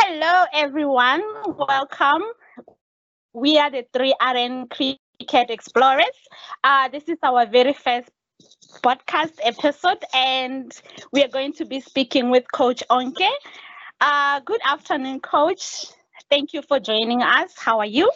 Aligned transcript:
Hello, 0.00 0.44
everyone. 0.52 1.22
Welcome. 1.58 2.22
We 3.32 3.58
are 3.58 3.68
the 3.68 3.84
3RN 3.92 4.70
Cricket 4.70 5.50
Explorers. 5.50 6.04
Uh, 6.62 6.86
this 6.88 7.08
is 7.08 7.18
our 7.24 7.46
very 7.46 7.72
first 7.72 8.08
podcast 8.84 9.32
episode, 9.42 10.04
and 10.14 10.70
we 11.12 11.24
are 11.24 11.28
going 11.28 11.52
to 11.54 11.64
be 11.64 11.80
speaking 11.80 12.30
with 12.30 12.44
Coach 12.52 12.84
Onke. 12.88 13.28
Uh, 14.00 14.38
good 14.44 14.60
afternoon, 14.64 15.18
Coach. 15.18 15.86
Thank 16.30 16.52
you 16.52 16.62
for 16.62 16.78
joining 16.78 17.20
us. 17.20 17.52
How 17.56 17.80
are 17.80 17.92
you? 17.98 18.08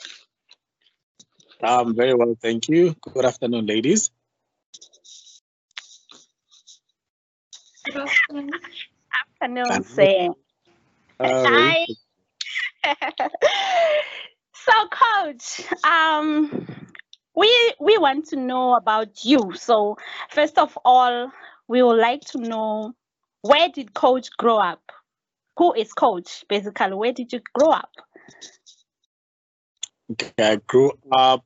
Um, 1.65 1.97
very 1.97 2.15
well, 2.15 2.37
thank 2.41 2.69
you. 2.69 2.95
Good 3.13 3.25
afternoon, 3.25 3.67
ladies. 3.67 4.13
Good 7.87 7.97
afternoon. 7.97 8.51
Afternoon, 9.43 9.83
Sam. 9.83 10.35
Hi. 11.25 11.87
so, 14.55 14.73
Coach, 14.91 15.63
um, 15.85 16.67
we 17.37 17.75
we 17.81 17.99
want 17.99 18.27
to 18.29 18.37
know 18.37 18.75
about 18.75 19.25
you. 19.25 19.53
So, 19.55 19.97
first 20.31 20.59
of 20.59 20.77
all, 20.85 21.31
we 21.69 21.83
would 21.83 21.99
like 21.99 22.23
to 22.33 22.39
know 22.39 22.95
where 23.43 23.69
did 23.69 23.95
Coach 23.95 24.29
grow 24.37 24.59
up? 24.59 24.83
Who 25.59 25.75
is 25.75 25.93
Coach? 25.93 26.45
Basically, 26.49 26.95
where 26.95 27.13
did 27.13 27.33
you 27.33 27.41
grow 27.55 27.71
up? 27.71 27.91
okay, 30.13 30.33
I 30.39 30.57
grew 30.57 30.93
up 31.11 31.45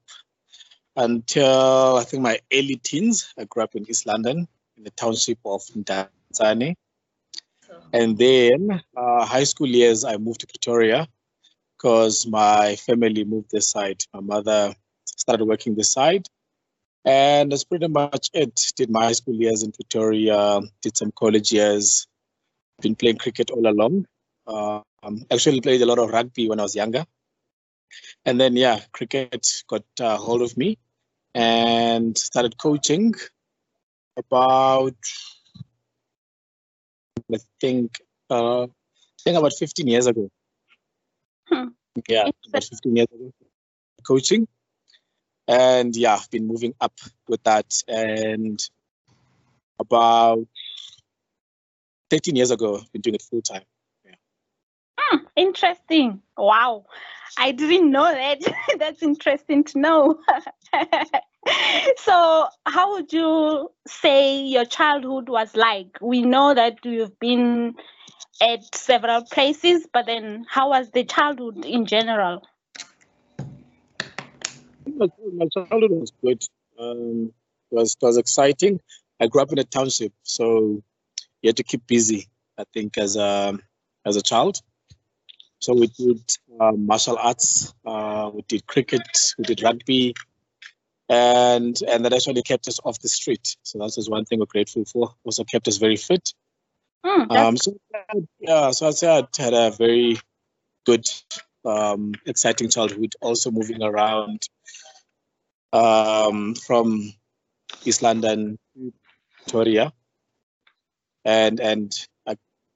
until 0.97 1.97
I 1.97 2.05
think 2.05 2.23
my 2.23 2.41
early 2.53 2.77
teens. 2.77 3.33
I 3.39 3.45
grew 3.45 3.63
up 3.63 3.75
in 3.75 3.89
East 3.89 4.07
London, 4.07 4.49
in 4.77 4.85
the 4.85 4.91
township 4.91 5.39
of 5.45 5.63
Mdantsane. 5.77 6.75
And 7.93 8.19
then 8.19 8.83
uh, 8.97 9.25
high 9.25 9.45
school 9.45 9.69
years, 9.69 10.05
I 10.05 10.17
moved 10.17 10.41
to 10.41 10.47
Pretoria 10.47 11.09
because 11.77 12.27
my 12.27 12.77
family 12.77 13.25
moved 13.25 13.51
this 13.51 13.71
side. 13.71 14.03
My 14.13 14.21
mother 14.21 14.75
started 15.05 15.45
working 15.45 15.75
this 15.75 15.93
side. 15.93 16.27
And 17.05 17.53
that's 17.53 17.65
pretty 17.65 17.89
much 17.89 18.31
it. 18.35 18.61
Did 18.77 18.91
my 18.91 19.05
high 19.05 19.13
school 19.13 19.35
years 19.35 19.63
in 19.63 19.73
Pretoria, 19.73 20.61
did 20.83 20.97
some 20.97 21.13
college 21.13 21.53
years, 21.53 22.09
been 22.81 22.97
playing 22.97 23.19
cricket 23.19 23.51
all 23.51 23.67
along. 23.67 24.07
Uh, 24.47 24.81
um, 25.03 25.25
actually 25.31 25.61
played 25.61 25.83
a 25.83 25.87
lot 25.87 25.99
of 25.99 26.11
rugby 26.11 26.49
when 26.49 26.59
I 26.59 26.65
was 26.65 26.75
younger. 26.75 27.05
And 28.25 28.41
then, 28.41 28.57
yeah, 28.57 28.81
cricket 28.93 29.47
got 29.69 29.85
a 30.01 30.17
hold 30.17 30.43
of 30.43 30.57
me 30.57 30.79
and 31.35 32.17
started 32.19 32.59
coaching 32.59 33.15
about 34.17 34.97
I 37.33 37.39
think 37.61 37.99
uh, 38.31 38.65
I 38.65 38.69
think 39.25 39.39
about 39.39 39.53
15 39.59 39.87
years 39.87 40.07
ago. 40.07 40.31
Hmm. 41.49 41.69
Yeah, 42.09 42.29
about 42.49 42.65
15 42.65 42.97
years 42.97 43.09
ago. 43.13 43.33
Coaching. 44.07 44.47
And 45.49 45.95
yeah, 45.97 46.15
I've 46.15 46.31
been 46.31 46.47
moving 46.47 46.75
up 46.81 46.95
with 47.29 47.43
that. 47.45 47.83
And 47.89 48.61
about 49.79 50.47
13 52.11 52.37
years 52.37 52.51
ago, 52.51 52.79
I've 52.79 52.93
been 52.93 53.03
doing 53.03 53.15
it 53.15 53.23
full 53.23 53.43
time. 53.43 53.63
Hmm, 55.09 55.19
interesting. 55.37 56.23
Wow. 56.37 56.87
I 57.39 57.53
didn't 57.53 57.91
know 57.91 58.11
that. 58.11 58.39
That's 58.79 59.03
interesting 59.03 59.65
to 59.65 59.79
know. 59.79 60.19
so, 61.99 62.47
how 62.67 62.93
would 62.95 63.13
you 63.13 63.71
say 63.87 64.43
your 64.43 64.65
childhood 64.65 65.29
was 65.29 65.55
like? 65.55 65.99
We 66.01 66.23
know 66.23 66.55
that 66.55 66.85
you've 66.85 67.19
been 67.21 67.75
at 68.41 68.75
several 68.75 69.23
places, 69.25 69.87
but 69.93 70.07
then 70.07 70.45
how 70.49 70.71
was 70.71 70.91
the 70.91 71.05
childhood 71.05 71.65
in 71.65 71.87
general? 71.87 72.43
My, 74.87 75.07
childhood 75.53 75.91
was 75.91 76.13
good. 76.23 76.43
Um, 76.79 77.33
was 77.71 77.97
was 78.01 78.17
exciting. 78.17 78.81
I 79.21 79.27
grew 79.27 79.43
up 79.43 79.53
in 79.53 79.59
a 79.59 79.65
township, 79.65 80.13
so 80.23 80.83
you 81.43 81.49
had 81.49 81.57
to 81.57 81.65
keep 81.65 81.87
busy. 81.87 82.29
I 82.59 82.65
think 82.73 82.99
as 82.99 83.17
a 83.17 83.59
as 84.05 84.17
a 84.17 84.23
child. 84.23 84.61
So 85.59 85.75
we 85.75 85.87
did 85.89 86.23
uh, 86.61 86.73
martial 86.73 87.17
arts, 87.19 87.75
uh, 87.85 88.31
we 88.33 88.43
did 88.43 88.67
cricket, 88.67 89.03
we 89.39 89.45
did 89.45 89.63
rugby, 89.63 90.15
and 91.09 91.81
and 91.89 92.05
that 92.05 92.13
actually 92.13 92.43
kept 92.43 92.69
us 92.69 92.79
off 92.85 92.99
the 93.01 93.09
street. 93.09 93.57
So 93.63 93.79
that's 93.79 93.97
just 93.97 94.11
one 94.11 94.25
thing 94.25 94.41
we're 94.41 94.47
grateful 94.47 94.85
for. 94.85 95.15
Also 95.25 95.45
kept 95.45 95.67
us 95.69 95.79
very 95.79 95.97
fit. 95.97 96.35
Hmm, 97.05 97.31
Um, 97.31 97.57
so 97.57 97.77
yeah, 98.39 98.71
so 98.73 98.89
I'd 98.89 98.95
say 98.95 99.09
I 99.09 99.27
had 99.43 99.55
a 99.55 99.71
very 99.71 100.19
good, 100.85 101.07
um, 101.65 102.13
exciting 102.27 102.69
childhood. 102.69 103.15
Also 103.21 103.51
moving 103.51 103.83
around 103.83 104.43
um, 105.73 106.55
from 106.55 107.13
East 107.85 108.03
London 108.03 108.59
to 108.75 108.93
Pretoria, 109.43 109.93
and 111.25 111.61
and 111.61 111.93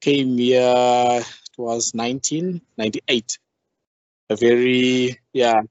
came 0.00 0.38
here. 0.38 0.60
It 0.60 1.58
was 1.58 1.92
1998. 1.94 3.38
A 4.30 4.36
very 4.36 5.18
yeah, 5.32 5.62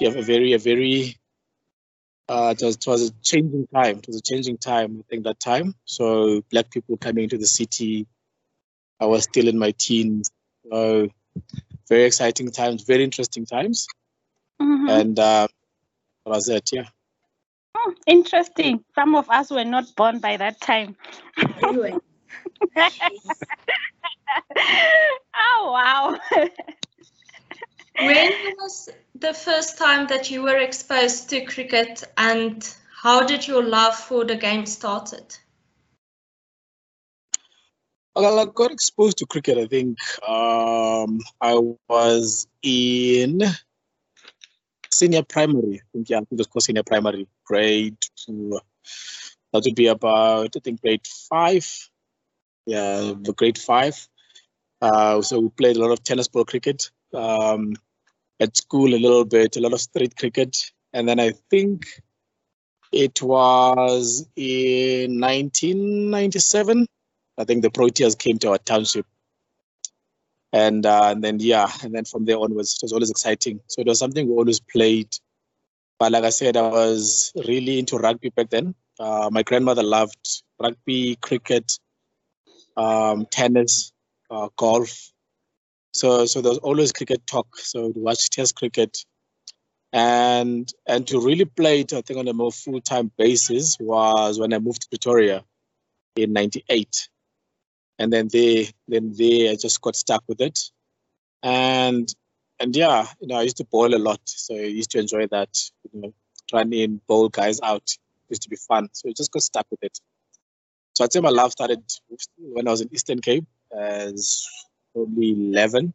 you 0.00 0.08
have 0.08 0.16
a 0.16 0.22
very 0.22 0.52
a 0.54 0.58
very 0.58 1.16
uh, 2.28 2.54
it 2.56 2.64
was, 2.64 2.76
it 2.76 2.86
was 2.86 3.10
a 3.10 3.12
changing 3.22 3.66
time. 3.74 3.98
It 3.98 4.06
was 4.06 4.16
a 4.16 4.22
changing 4.22 4.58
time, 4.58 4.98
I 5.00 5.02
think, 5.10 5.24
that 5.24 5.40
time. 5.40 5.74
So 5.84 6.42
black 6.50 6.70
people 6.70 6.96
coming 6.96 7.24
into 7.24 7.38
the 7.38 7.46
city. 7.46 8.06
I 9.00 9.06
was 9.06 9.24
still 9.24 9.48
in 9.48 9.58
my 9.58 9.72
teens. 9.72 10.30
So 10.70 11.08
very 11.88 12.04
exciting 12.04 12.50
times, 12.52 12.84
very 12.84 13.02
interesting 13.02 13.46
times. 13.46 13.88
Mhm. 14.62 15.00
And 15.00 15.18
uh, 15.18 15.48
that 16.24 16.30
was 16.30 16.48
it, 16.48 16.70
yeah. 16.72 16.88
Hmm, 17.76 17.92
interesting. 18.06 18.84
Some 18.94 19.16
of 19.16 19.28
us 19.28 19.50
were 19.50 19.64
not 19.64 19.86
born 19.96 20.20
by 20.20 20.36
that 20.36 20.60
time. 20.60 20.96
Anyway, 22.76 23.18
oh, 25.34 25.70
wow. 25.72 26.18
when 27.98 28.32
was 28.58 28.88
the 29.14 29.34
first 29.34 29.78
time 29.78 30.06
that 30.08 30.30
you 30.30 30.42
were 30.42 30.58
exposed 30.58 31.28
to 31.30 31.44
cricket 31.44 32.04
and 32.16 32.74
how 33.02 33.24
did 33.26 33.46
your 33.46 33.62
love 33.62 33.94
for 33.94 34.24
the 34.24 34.36
game 34.36 34.66
started? 34.66 35.36
Well, 38.14 38.38
I 38.40 38.44
got 38.52 38.72
exposed 38.72 39.18
to 39.18 39.26
cricket, 39.26 39.56
I 39.56 39.66
think. 39.66 39.96
Um, 40.28 41.20
I 41.40 41.54
was 41.88 42.46
in 42.62 43.40
senior 44.90 45.22
primary. 45.22 45.76
I 45.76 45.86
think, 45.92 46.10
yeah, 46.10 46.16
I 46.16 46.20
think 46.20 46.32
it 46.32 46.38
was 46.38 46.46
called 46.48 46.64
senior 46.64 46.82
primary, 46.82 47.26
grade 47.44 47.96
two. 48.16 48.60
That 49.52 49.62
would 49.64 49.74
be 49.74 49.86
about, 49.86 50.56
I 50.56 50.60
think, 50.60 50.80
grade 50.82 51.06
five. 51.28 51.89
Yeah, 52.70 53.14
the 53.20 53.32
grade 53.32 53.58
five. 53.58 53.96
Uh, 54.80 55.20
so 55.22 55.40
we 55.40 55.48
played 55.48 55.76
a 55.76 55.80
lot 55.80 55.90
of 55.90 56.04
tennis 56.04 56.28
ball 56.28 56.44
cricket. 56.44 56.88
Um, 57.12 57.74
at 58.38 58.56
school, 58.56 58.94
a 58.94 59.02
little 59.04 59.24
bit, 59.24 59.56
a 59.56 59.60
lot 59.60 59.72
of 59.72 59.80
street 59.80 60.16
cricket. 60.16 60.56
And 60.92 61.08
then 61.08 61.18
I 61.18 61.32
think 61.50 61.86
it 62.92 63.20
was 63.20 64.24
in 64.36 65.20
1997. 65.20 66.86
I 67.38 67.44
think 67.44 67.62
the 67.62 67.70
Proteas 67.70 68.16
came 68.16 68.38
to 68.38 68.50
our 68.50 68.58
township. 68.58 69.06
And, 70.52 70.86
uh, 70.86 71.08
and 71.10 71.24
then, 71.24 71.40
yeah, 71.40 71.66
and 71.82 71.92
then 71.92 72.04
from 72.04 72.24
there 72.24 72.38
onwards, 72.38 72.74
it 72.74 72.84
was 72.84 72.92
always 72.92 73.10
exciting. 73.10 73.58
So 73.66 73.80
it 73.80 73.88
was 73.88 73.98
something 73.98 74.28
we 74.28 74.34
always 74.34 74.60
played. 74.60 75.08
But 75.98 76.12
like 76.12 76.22
I 76.22 76.30
said, 76.30 76.56
I 76.56 76.68
was 76.68 77.32
really 77.48 77.80
into 77.80 77.98
rugby 77.98 78.30
back 78.30 78.50
then. 78.50 78.76
Uh, 79.00 79.28
my 79.32 79.42
grandmother 79.42 79.82
loved 79.82 80.42
rugby, 80.60 81.16
cricket, 81.16 81.72
um, 82.80 83.26
tennis, 83.30 83.92
uh, 84.30 84.48
golf. 84.56 85.12
So, 85.92 86.26
so 86.26 86.40
there 86.40 86.50
was 86.50 86.58
always 86.58 86.92
cricket 86.92 87.26
talk. 87.26 87.58
So 87.58 87.92
to 87.92 87.98
watch 87.98 88.30
Test 88.30 88.56
cricket, 88.56 89.04
and 89.92 90.72
and 90.86 91.06
to 91.08 91.20
really 91.20 91.44
play 91.44 91.80
it, 91.80 91.92
I 91.92 92.00
think 92.02 92.18
on 92.18 92.28
a 92.28 92.32
more 92.32 92.52
full 92.52 92.80
time 92.80 93.10
basis 93.18 93.76
was 93.80 94.38
when 94.38 94.52
I 94.54 94.58
moved 94.58 94.82
to 94.82 94.88
Pretoria 94.88 95.44
in 96.16 96.32
'98, 96.32 97.08
and 97.98 98.12
then 98.12 98.28
they 98.32 98.70
then 98.88 99.12
they 99.16 99.50
I 99.50 99.56
just 99.56 99.80
got 99.80 99.96
stuck 99.96 100.24
with 100.28 100.40
it, 100.40 100.70
and 101.42 102.08
and 102.60 102.76
yeah, 102.76 103.06
you 103.20 103.28
know 103.28 103.36
I 103.36 103.42
used 103.42 103.58
to 103.58 103.64
bowl 103.64 103.94
a 103.94 103.98
lot, 103.98 104.20
so 104.24 104.54
I 104.54 104.60
used 104.80 104.92
to 104.92 105.00
enjoy 105.00 105.26
that. 105.28 105.50
You 105.92 106.00
know, 106.00 106.14
trying 106.48 106.72
in 106.72 107.00
bowl 107.08 107.28
guys 107.28 107.60
out 107.62 107.90
used 108.30 108.42
to 108.42 108.48
be 108.48 108.56
fun, 108.56 108.88
so 108.92 109.08
I 109.08 109.12
just 109.16 109.32
got 109.32 109.42
stuck 109.42 109.66
with 109.70 109.82
it. 109.82 109.98
So 111.00 111.04
I'd 111.04 111.12
say 111.14 111.20
my 111.20 111.30
love 111.30 111.52
started 111.52 111.82
when 112.36 112.68
I 112.68 112.72
was 112.72 112.82
in 112.82 112.92
Eastern 112.92 113.22
Cape 113.22 113.46
as 113.74 114.46
probably 114.92 115.30
11. 115.30 115.94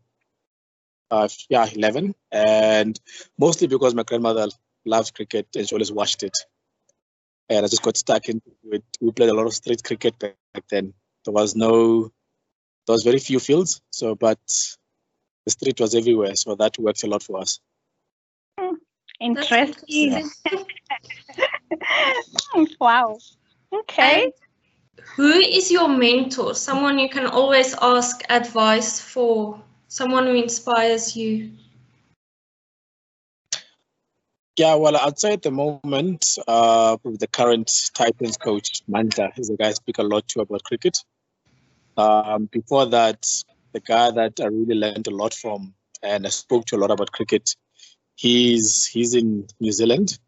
Uh, 1.11 1.27
yeah, 1.47 1.69
11. 1.71 2.15
And 2.31 2.99
mostly 3.37 3.67
because 3.67 3.93
my 3.93 4.01
grandmother 4.01 4.47
loved 4.83 5.13
cricket 5.13 5.47
and 5.55 5.69
she 5.69 5.75
always 5.75 5.91
watched 5.91 6.23
it. 6.23 6.35
And 7.49 7.63
I 7.63 7.69
just 7.69 7.83
got 7.83 7.97
stuck 7.97 8.29
into 8.29 8.49
it. 8.71 8.83
We 8.99 9.11
played 9.11 9.29
a 9.29 9.35
lot 9.35 9.45
of 9.45 9.53
street 9.53 9.83
cricket 9.83 10.17
back 10.17 10.37
then. 10.71 10.95
There 11.23 11.35
was 11.35 11.55
no, 11.55 12.11
there 12.87 12.93
was 12.95 13.03
very 13.03 13.19
few 13.19 13.39
fields. 13.39 13.83
So, 13.91 14.15
but 14.15 14.39
the 15.45 15.51
street 15.51 15.79
was 15.79 15.93
everywhere, 15.93 16.35
so 16.35 16.55
that 16.55 16.79
worked 16.79 17.03
a 17.03 17.07
lot 17.07 17.21
for 17.21 17.41
us. 17.41 17.59
Interesting. 19.19 20.31
wow. 22.79 23.19
Okay. 23.71 24.31
Who 25.15 25.29
is 25.31 25.71
your 25.71 25.87
mentor? 25.87 26.55
Someone 26.55 26.99
you 26.99 27.09
can 27.09 27.25
always 27.25 27.75
ask 27.81 28.21
advice 28.29 28.99
for, 28.99 29.61
someone 29.87 30.25
who 30.25 30.35
inspires 30.35 31.15
you. 31.15 31.51
Yeah, 34.57 34.75
well, 34.75 34.95
I'd 34.95 35.19
say 35.19 35.33
at 35.33 35.41
the 35.41 35.51
moment, 35.51 36.37
uh, 36.47 36.95
the 37.03 37.27
current 37.27 37.69
Titans 37.93 38.37
coach, 38.37 38.81
Mandla, 38.89 39.37
is 39.37 39.49
a 39.49 39.57
guy 39.57 39.67
I 39.67 39.73
speak 39.73 39.97
a 39.97 40.03
lot 40.03 40.27
to 40.29 40.41
about 40.41 40.63
cricket. 40.63 40.97
Um, 41.97 42.45
before 42.45 42.85
that, 42.85 43.25
the 43.73 43.81
guy 43.81 44.11
that 44.11 44.39
I 44.39 44.45
really 44.45 44.75
learned 44.75 45.07
a 45.07 45.15
lot 45.15 45.33
from 45.33 45.73
and 46.01 46.25
I 46.25 46.29
spoke 46.29 46.65
to 46.67 46.75
a 46.75 46.79
lot 46.79 46.91
about 46.91 47.11
cricket, 47.11 47.55
he's 48.15 48.85
he's 48.85 49.13
in 49.13 49.47
New 49.59 49.71
Zealand. 49.71 50.19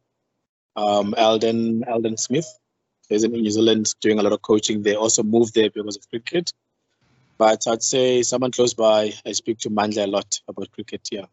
Um, 0.75 1.15
Alden 1.17 1.83
Alden 1.87 2.17
Smith, 2.17 2.47
he's 3.09 3.23
in 3.23 3.31
New 3.31 3.49
Zealand 3.51 3.93
doing 4.01 4.19
a 4.19 4.23
lot 4.23 4.33
of 4.33 4.41
coaching. 4.41 4.81
They 4.81 4.95
also 4.95 5.23
moved 5.23 5.53
there 5.53 5.69
because 5.69 5.97
of 5.97 6.09
cricket. 6.09 6.51
But 7.37 7.67
I'd 7.67 7.83
say 7.83 8.23
someone 8.23 8.51
close 8.51 8.73
by, 8.73 9.13
I 9.25 9.31
speak 9.33 9.59
to 9.59 9.69
Mandla 9.69 10.05
a 10.05 10.07
lot 10.07 10.39
about 10.47 10.71
cricket, 10.71 11.07
yeah. 11.11 11.25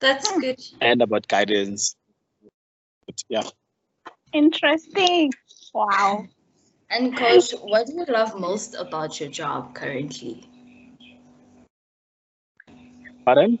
That's 0.00 0.30
good. 0.38 0.60
And 0.80 1.02
about 1.02 1.26
guidance. 1.28 1.96
But 3.06 3.22
yeah. 3.28 3.42
Interesting. 4.32 5.32
Wow. 5.72 6.26
And 6.90 7.16
coach, 7.16 7.52
what 7.52 7.86
do 7.86 7.94
you 7.94 8.04
love 8.06 8.38
most 8.38 8.74
about 8.74 9.18
your 9.18 9.30
job 9.30 9.74
currently? 9.74 10.48
Pardon? 13.24 13.58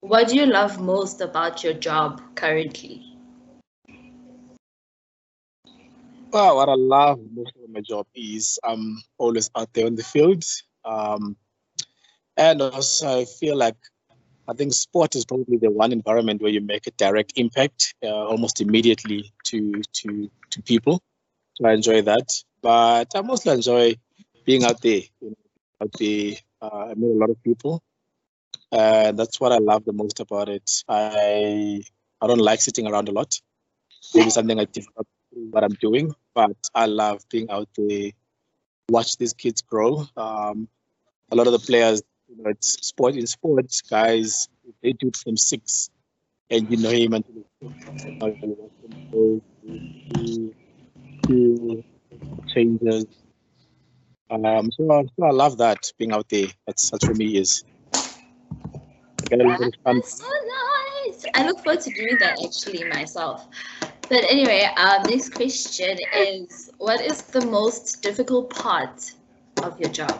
What 0.00 0.28
do 0.28 0.36
you 0.36 0.46
love 0.46 0.80
most 0.80 1.20
about 1.20 1.62
your 1.62 1.74
job 1.74 2.22
currently? 2.34 3.07
Well, 6.30 6.56
what 6.56 6.68
I 6.68 6.74
love 6.74 7.20
most 7.34 7.52
of 7.62 7.70
my 7.70 7.80
job 7.80 8.06
is 8.14 8.58
I'm 8.62 9.02
always 9.18 9.50
out 9.56 9.72
there 9.72 9.86
in 9.86 9.94
the 9.96 10.02
field. 10.04 10.44
Um, 10.84 11.36
and 12.36 12.60
also 12.62 13.20
I 13.20 13.24
feel 13.24 13.56
like 13.56 13.76
I 14.48 14.54
think 14.54 14.72
sport 14.74 15.14
is 15.16 15.24
probably 15.24 15.58
the 15.58 15.70
one 15.70 15.92
environment 15.92 16.42
where 16.42 16.50
you 16.50 16.60
make 16.60 16.86
a 16.86 16.90
direct 16.92 17.32
impact 17.36 17.94
uh, 18.02 18.08
almost 18.32 18.60
immediately 18.60 19.32
to 19.44 19.82
to 20.00 20.30
to 20.50 20.62
people. 20.62 21.02
So 21.54 21.66
I 21.66 21.72
enjoy 21.74 22.02
that. 22.02 22.28
But 22.62 23.08
I 23.14 23.22
mostly 23.22 23.52
enjoy 23.52 23.96
being 24.44 24.64
out 24.64 24.80
there. 24.82 25.02
You 25.20 25.30
know, 25.30 25.36
out 25.82 25.92
there, 25.98 26.34
uh, 26.62 26.86
I 26.90 26.94
meet 26.94 27.10
a 27.14 27.18
lot 27.18 27.30
of 27.30 27.42
people, 27.42 27.82
and 28.72 29.18
that's 29.18 29.40
what 29.40 29.52
I 29.52 29.58
love 29.58 29.84
the 29.84 29.92
most 29.92 30.20
about 30.20 30.48
it. 30.48 30.70
I 30.88 31.82
I 32.20 32.26
don't 32.26 32.38
like 32.50 32.60
sitting 32.60 32.86
around 32.86 33.08
a 33.08 33.12
lot. 33.12 33.40
Maybe 34.14 34.30
something 34.30 34.58
I 34.58 34.66
developed 34.66 35.10
what 35.50 35.64
I'm 35.64 35.74
doing, 35.80 36.14
but 36.34 36.56
I 36.74 36.86
love 36.86 37.24
being 37.30 37.50
out 37.50 37.68
there, 37.76 38.10
watch 38.90 39.16
these 39.16 39.32
kids 39.32 39.62
grow. 39.62 40.06
Um, 40.16 40.68
a 41.30 41.36
lot 41.36 41.46
of 41.46 41.52
the 41.52 41.58
players, 41.58 42.02
you 42.28 42.42
know, 42.42 42.50
it's 42.50 42.86
sport 42.86 43.14
in 43.14 43.26
sports, 43.26 43.80
guys, 43.82 44.48
they 44.82 44.92
do 44.92 45.08
it 45.08 45.16
from 45.16 45.36
six, 45.36 45.90
and 46.50 46.70
you 46.70 46.76
know 46.78 46.90
him 46.90 47.14
until 47.14 47.44
changes. 52.48 53.06
Um, 54.30 54.70
so, 54.72 54.90
I- 54.92 55.04
so 55.16 55.24
I 55.24 55.30
love 55.30 55.58
that 55.58 55.90
being 55.98 56.12
out 56.12 56.28
there. 56.28 56.48
That's 56.66 56.90
that's 56.90 57.06
for 57.06 57.14
me 57.14 57.38
is. 57.38 57.64
That's 59.84 60.18
so 60.18 60.26
nice. 60.26 61.24
I 61.34 61.46
look 61.46 61.62
forward 61.62 61.80
to 61.82 61.90
doing 61.90 62.16
that 62.20 62.38
actually 62.44 62.84
myself. 62.84 63.46
But 64.08 64.24
anyway, 64.30 64.66
our 64.76 65.02
next 65.04 65.34
question 65.34 65.98
is 66.14 66.70
what 66.78 67.00
is 67.00 67.22
the 67.22 67.44
most 67.44 68.02
difficult 68.02 68.48
part 68.48 69.12
of 69.62 69.78
your 69.78 69.90
job? 69.90 70.18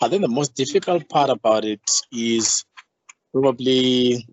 I 0.00 0.08
think 0.08 0.22
the 0.22 0.28
most 0.28 0.54
difficult 0.54 1.08
part 1.08 1.28
about 1.28 1.64
it 1.64 1.82
is 2.12 2.64
probably 3.32 4.26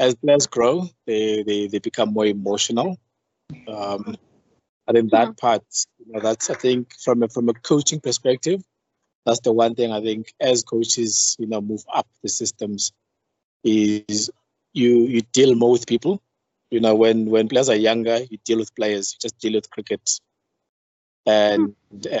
as 0.00 0.14
players 0.16 0.46
grow, 0.46 0.88
they, 1.06 1.42
they, 1.42 1.66
they 1.68 1.78
become 1.78 2.12
more 2.12 2.26
emotional. 2.26 2.96
Um, 3.68 4.16
I 4.88 4.92
think 4.92 5.10
that 5.10 5.36
part, 5.36 5.64
you 5.98 6.12
know, 6.12 6.20
that's 6.20 6.50
I 6.50 6.54
think 6.54 6.92
from 7.04 7.22
a, 7.22 7.28
from 7.28 7.48
a 7.48 7.54
coaching 7.54 8.00
perspective, 8.00 8.62
that's 9.26 9.40
the 9.40 9.52
one 9.52 9.74
thing 9.74 9.92
I 9.92 10.00
think 10.00 10.32
as 10.40 10.62
coaches, 10.62 11.36
you 11.38 11.46
know, 11.46 11.60
move 11.60 11.84
up 11.92 12.06
the 12.22 12.28
systems, 12.28 12.92
is 13.64 14.30
you 14.78 14.92
you 15.14 15.22
deal 15.32 15.54
more 15.54 15.72
with 15.72 15.86
people. 15.86 16.22
You 16.70 16.80
know, 16.80 16.94
when 16.94 17.26
when 17.30 17.48
players 17.48 17.68
are 17.70 17.76
younger, 17.90 18.18
you 18.30 18.38
deal 18.44 18.58
with 18.58 18.74
players. 18.76 19.14
You 19.14 19.18
just 19.28 19.38
deal 19.38 19.54
with 19.54 19.70
cricket, 19.70 20.04
and 21.26 21.74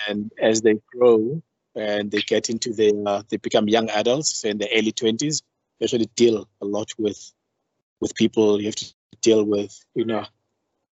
and 0.08 0.30
as 0.40 0.62
they 0.62 0.74
grow 0.92 1.42
and 1.76 2.10
they 2.10 2.20
get 2.20 2.50
into 2.50 2.72
the 2.72 2.92
uh, 3.06 3.22
they 3.30 3.36
become 3.38 3.68
young 3.68 3.88
adults, 3.90 4.44
in 4.44 4.58
the 4.58 4.68
early 4.76 4.92
twenties, 4.92 5.42
you 5.80 5.84
actually 5.86 6.08
deal 6.16 6.48
a 6.62 6.66
lot 6.66 6.88
with 6.98 7.32
with 8.00 8.14
people. 8.16 8.60
You 8.60 8.66
have 8.68 8.76
to 8.76 8.94
deal 9.22 9.44
with 9.44 9.72
you 9.94 10.04
know 10.04 10.24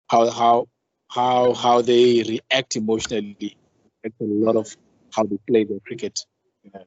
how 0.09 0.31
how 0.31 0.69
how 1.11 1.55
how 1.55 1.83
they 1.83 2.23
react 2.23 2.77
emotionally. 2.77 3.57
Affect 3.99 4.21
a 4.21 4.25
lot 4.25 4.57
of 4.57 4.77
how 5.13 5.25
they 5.25 5.39
play 5.49 5.65
their 5.65 5.81
cricket. 5.87 6.21
You 6.65 6.73
know. 6.75 6.85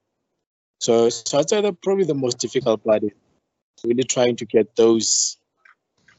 So 0.79 1.09
so 1.09 1.39
I'd 1.39 1.49
say 1.49 1.61
that 1.61 1.81
probably 1.81 2.05
the 2.05 2.15
most 2.15 2.39
difficult 2.39 2.83
part 2.83 3.03
is 3.03 3.11
really 3.83 4.03
trying 4.03 4.35
to 4.37 4.45
get 4.45 4.75
those 4.75 5.37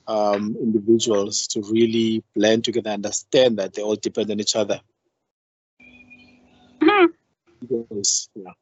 um, 0.06 0.56
individuals 0.60 1.46
to 1.48 1.62
really 1.70 2.22
blend 2.34 2.64
together, 2.64 2.90
understand 2.90 3.58
that 3.58 3.74
they 3.74 3.82
all 3.82 3.96
depend 3.96 4.30
on 4.30 4.40
each 4.40 4.56
other. 4.56 4.80
Hmm. 6.82 7.06
Because, 7.60 8.28
yeah. 8.34 8.52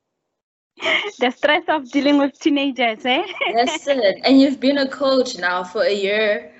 The 1.18 1.30
stress 1.30 1.64
of 1.68 1.90
dealing 1.90 2.18
with 2.18 2.38
teenagers, 2.38 3.04
eh? 3.04 3.26
That's 3.54 3.86
it. 3.86 4.20
And 4.24 4.40
you've 4.40 4.60
been 4.60 4.78
a 4.78 4.88
coach 4.88 5.38
now 5.38 5.64
for 5.64 5.82
a 5.82 5.92
year 5.92 6.52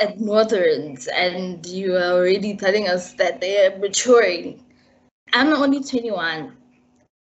at 0.00 0.18
Northerns, 0.18 1.06
and 1.08 1.64
you 1.66 1.94
are 1.94 2.12
already 2.12 2.56
telling 2.56 2.88
us 2.88 3.12
that 3.14 3.40
they 3.40 3.66
are 3.66 3.78
maturing. 3.78 4.64
I'm 5.32 5.52
only 5.52 5.82
21, 5.82 6.56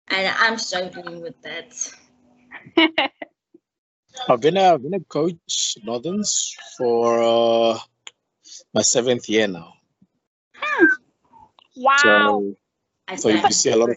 and 0.08 0.34
I'm 0.38 0.58
struggling 0.58 1.20
with 1.20 1.34
that. 1.42 1.90
I've 4.28 4.40
been 4.40 4.56
a, 4.56 4.74
I've 4.74 4.82
been 4.82 4.94
a 4.94 5.00
coach 5.00 5.76
Northerns 5.84 6.56
for 6.76 7.22
uh, 7.22 7.78
my 8.74 8.82
seventh 8.82 9.28
year 9.28 9.46
now. 9.46 9.74
Wow. 11.76 11.96
So, 11.98 12.56
so 13.16 13.28
you 13.28 13.50
see 13.50 13.70
a 13.70 13.76
lot 13.76 13.90
of 13.90 13.96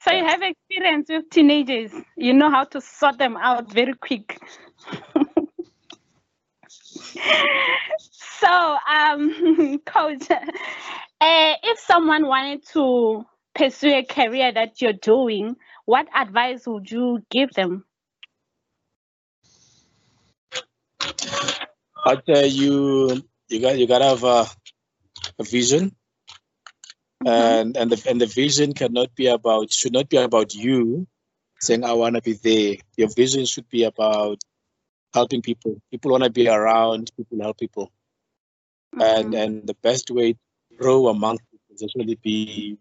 So 0.00 0.12
you 0.12 0.24
have 0.24 0.40
experience 0.42 1.08
with 1.08 1.28
teenagers. 1.30 1.92
You 2.16 2.32
know 2.32 2.50
how 2.50 2.64
to 2.64 2.80
sort 2.80 3.18
them 3.18 3.36
out 3.36 3.70
very 3.72 3.94
quick. 3.94 4.38
so, 8.10 8.76
um, 8.88 9.78
coach, 9.86 10.30
uh, 10.30 10.38
if 11.20 11.78
someone 11.80 12.26
wanted 12.26 12.64
to 12.72 13.24
pursue 13.54 13.94
a 13.94 14.04
career 14.04 14.52
that 14.52 14.80
you're 14.80 14.92
doing, 14.92 15.56
what 15.84 16.06
advice 16.14 16.66
would 16.66 16.90
you 16.90 17.20
give 17.30 17.50
them? 17.54 17.84
But 22.04 22.24
uh, 22.28 22.40
you 22.40 23.22
you 23.48 23.60
got 23.60 23.78
you 23.78 23.86
gotta 23.86 24.04
have 24.06 24.24
a, 24.24 24.46
a 25.38 25.44
vision, 25.44 25.94
and 27.24 27.76
and 27.76 27.90
the 27.90 28.08
and 28.08 28.20
the 28.20 28.26
vision 28.26 28.72
cannot 28.72 29.14
be 29.14 29.26
about 29.26 29.72
should 29.72 29.92
not 29.92 30.08
be 30.08 30.16
about 30.16 30.54
you 30.54 31.06
saying 31.60 31.84
I 31.84 31.92
want 31.92 32.16
to 32.16 32.22
be 32.22 32.32
there. 32.34 32.76
Your 32.96 33.08
vision 33.08 33.44
should 33.44 33.68
be 33.68 33.84
about 33.84 34.38
helping 35.12 35.42
people. 35.42 35.80
People 35.90 36.12
want 36.12 36.24
to 36.24 36.30
be 36.30 36.48
around. 36.48 37.10
People 37.16 37.40
help 37.40 37.58
people, 37.58 37.90
and 39.00 39.34
and 39.34 39.66
the 39.66 39.74
best 39.82 40.10
way 40.10 40.32
to 40.32 40.38
grow 40.78 41.08
among 41.08 41.38
people 41.38 41.74
is 41.74 41.82
actually 41.82 42.18
be 42.22 42.78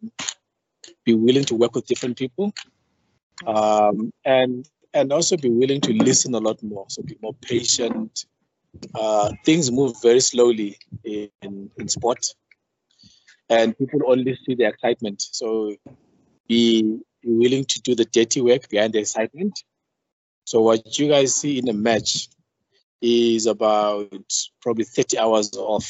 be 1.06 1.14
willing 1.14 1.46
to 1.46 1.56
work 1.56 1.76
with 1.76 1.88
different 1.88 2.18
people, 2.18 2.54
um, 3.46 4.12
and 4.26 4.68
and 4.98 5.14
also 5.14 5.38
be 5.38 5.50
willing 5.50 5.82
to 5.82 5.94
listen 5.94 6.36
a 6.36 6.40
lot 6.40 6.62
more. 6.64 6.86
So 6.90 7.04
be 7.04 7.18
more 7.22 7.36
patient 7.42 8.26
uh, 8.96 9.32
things 9.46 9.72
move 9.72 9.96
very 10.02 10.20
slowly 10.20 10.78
in, 11.04 11.72
in 11.78 11.88
sport 11.88 12.26
and 13.50 13.78
people 13.78 14.02
only 14.08 14.38
see 14.46 14.56
the 14.56 14.66
excitement 14.66 15.22
so 15.22 15.76
be, 16.48 17.00
willing 17.26 17.66
to 17.66 17.82
do 17.82 17.96
the 17.96 18.06
dirty 18.06 18.42
work 18.42 18.70
behind 18.70 18.94
the 18.94 19.00
excitement 19.00 19.64
so 20.46 20.62
what 20.62 20.98
you 21.00 21.10
guys 21.10 21.36
see 21.36 21.60
in 21.60 21.70
a 21.70 21.74
match 21.74 22.30
is 23.02 23.48
about 23.48 24.34
probably 24.62 24.86
30 24.86 25.18
hours 25.20 25.52
of 25.58 25.86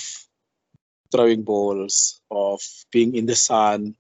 throwing 1.12 1.44
balls 1.44 2.22
of 2.32 2.62
being 2.92 3.16
in 3.16 3.26
the 3.28 3.36
sun 3.36 3.96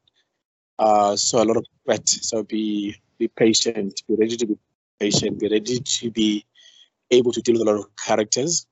Uh, 0.79 1.15
so 1.15 1.41
a 1.41 1.45
lot 1.45 1.57
of 1.57 1.65
sweat. 1.83 2.07
So 2.09 2.43
be 2.43 2.95
be 3.19 3.27
patient. 3.29 4.01
Be 4.07 4.15
ready 4.15 4.37
to 4.37 4.45
be 4.47 4.57
patient. 4.99 5.39
Be 5.39 5.49
ready 5.49 5.79
to 5.79 6.11
be 6.11 6.45
able 7.11 7.31
to 7.31 7.41
deal 7.41 7.53
with 7.53 7.67
a 7.67 7.71
lot 7.71 7.79
of 7.79 7.95
characters, 7.95 8.67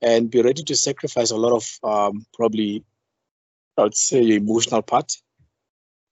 and 0.00 0.30
be 0.30 0.42
ready 0.42 0.62
to 0.64 0.76
sacrifice 0.76 1.30
a 1.30 1.36
lot 1.36 1.52
of 1.52 1.78
um, 1.82 2.26
probably, 2.34 2.84
I 3.78 3.82
would 3.82 3.96
say, 3.96 4.22
your 4.22 4.38
emotional 4.38 4.82
part. 4.82 5.12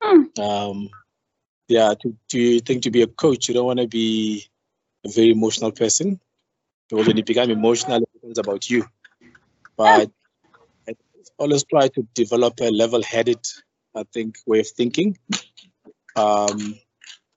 Hmm. 0.03 0.23
Um, 0.41 0.89
yeah. 1.69 1.95
To 2.01 2.17
to 2.29 2.61
think 2.61 2.83
to 2.83 2.91
be 2.91 3.03
a 3.03 3.07
coach, 3.07 3.49
you 3.49 3.55
don't 3.55 3.67
want 3.67 3.81
to 3.81 3.89
be 3.89 4.47
a 5.05 5.11
very 5.11 5.31
emotional 5.31 5.73
person. 5.73 6.21
Because 6.89 7.07
when 7.07 7.17
you 7.17 7.25
become 7.33 7.51
emotional, 7.51 8.03
it 8.03 8.09
becomes 8.15 8.39
about 8.39 8.69
you. 8.71 8.85
But 9.77 10.11
I 10.89 10.95
always 11.39 11.65
try 11.65 11.89
to 11.89 12.07
develop 12.15 12.61
a 12.61 12.71
level-headed, 12.71 13.47
I 13.95 14.05
think, 14.13 14.37
way 14.47 14.61
of 14.61 14.69
thinking, 14.69 15.17
um, 16.17 16.75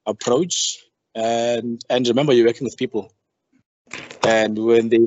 approach, 0.06 0.84
and 1.16 1.84
and 1.90 2.08
remember 2.08 2.34
you're 2.34 2.48
working 2.48 2.66
with 2.66 2.78
people. 2.78 3.12
And 4.26 4.58
when 4.58 4.90
they 4.90 5.00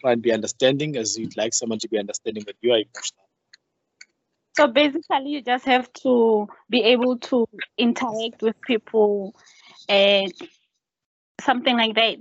try 0.00 0.12
and 0.12 0.22
be 0.22 0.32
understanding, 0.32 0.96
as 0.96 1.18
you'd 1.18 1.36
like 1.36 1.54
someone 1.54 1.78
to 1.80 1.88
be 1.88 1.98
understanding 1.98 2.44
that 2.46 2.56
you 2.62 2.72
are 2.72 2.78
emotional. 2.78 3.28
So 4.56 4.66
basically, 4.66 5.30
you 5.30 5.42
just 5.42 5.64
have 5.66 5.92
to 6.04 6.48
be 6.68 6.82
able 6.82 7.18
to 7.18 7.46
interact 7.78 8.42
with 8.42 8.60
people 8.62 9.34
and 9.88 10.32
something 11.40 11.76
like 11.76 11.94
that. 11.94 12.18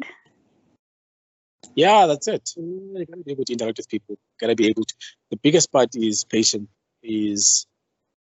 Yeah, 1.75 2.07
that's 2.07 2.27
it. 2.27 2.49
You 2.57 3.05
gotta 3.09 3.23
be 3.23 3.31
able 3.31 3.45
to 3.45 3.53
interact 3.53 3.77
with 3.77 3.89
people. 3.89 4.17
Gotta 4.39 4.55
be 4.55 4.67
able 4.67 4.83
to. 4.83 4.95
The 5.31 5.37
biggest 5.37 5.71
part 5.71 5.95
is 5.95 6.23
patient 6.23 6.69
Is 7.01 7.65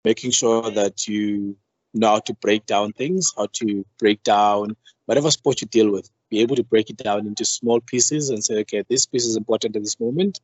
making 0.04 0.32
sure 0.32 0.70
that 0.70 1.06
you 1.06 1.56
know 1.94 2.08
how 2.08 2.20
to 2.20 2.34
break 2.34 2.66
down 2.66 2.92
things, 2.92 3.32
how 3.36 3.46
to 3.54 3.84
break 3.98 4.22
down 4.22 4.76
whatever 5.06 5.30
sport 5.30 5.60
you 5.60 5.66
deal 5.68 5.90
with. 5.90 6.10
Be 6.30 6.40
able 6.40 6.56
to 6.56 6.64
break 6.64 6.90
it 6.90 6.96
down 6.96 7.26
into 7.26 7.44
small 7.44 7.80
pieces 7.80 8.30
and 8.30 8.42
say, 8.42 8.58
okay, 8.60 8.84
this 8.88 9.06
piece 9.06 9.24
is 9.24 9.36
important 9.36 9.76
at 9.76 9.82
this 9.82 10.00
moment, 10.00 10.40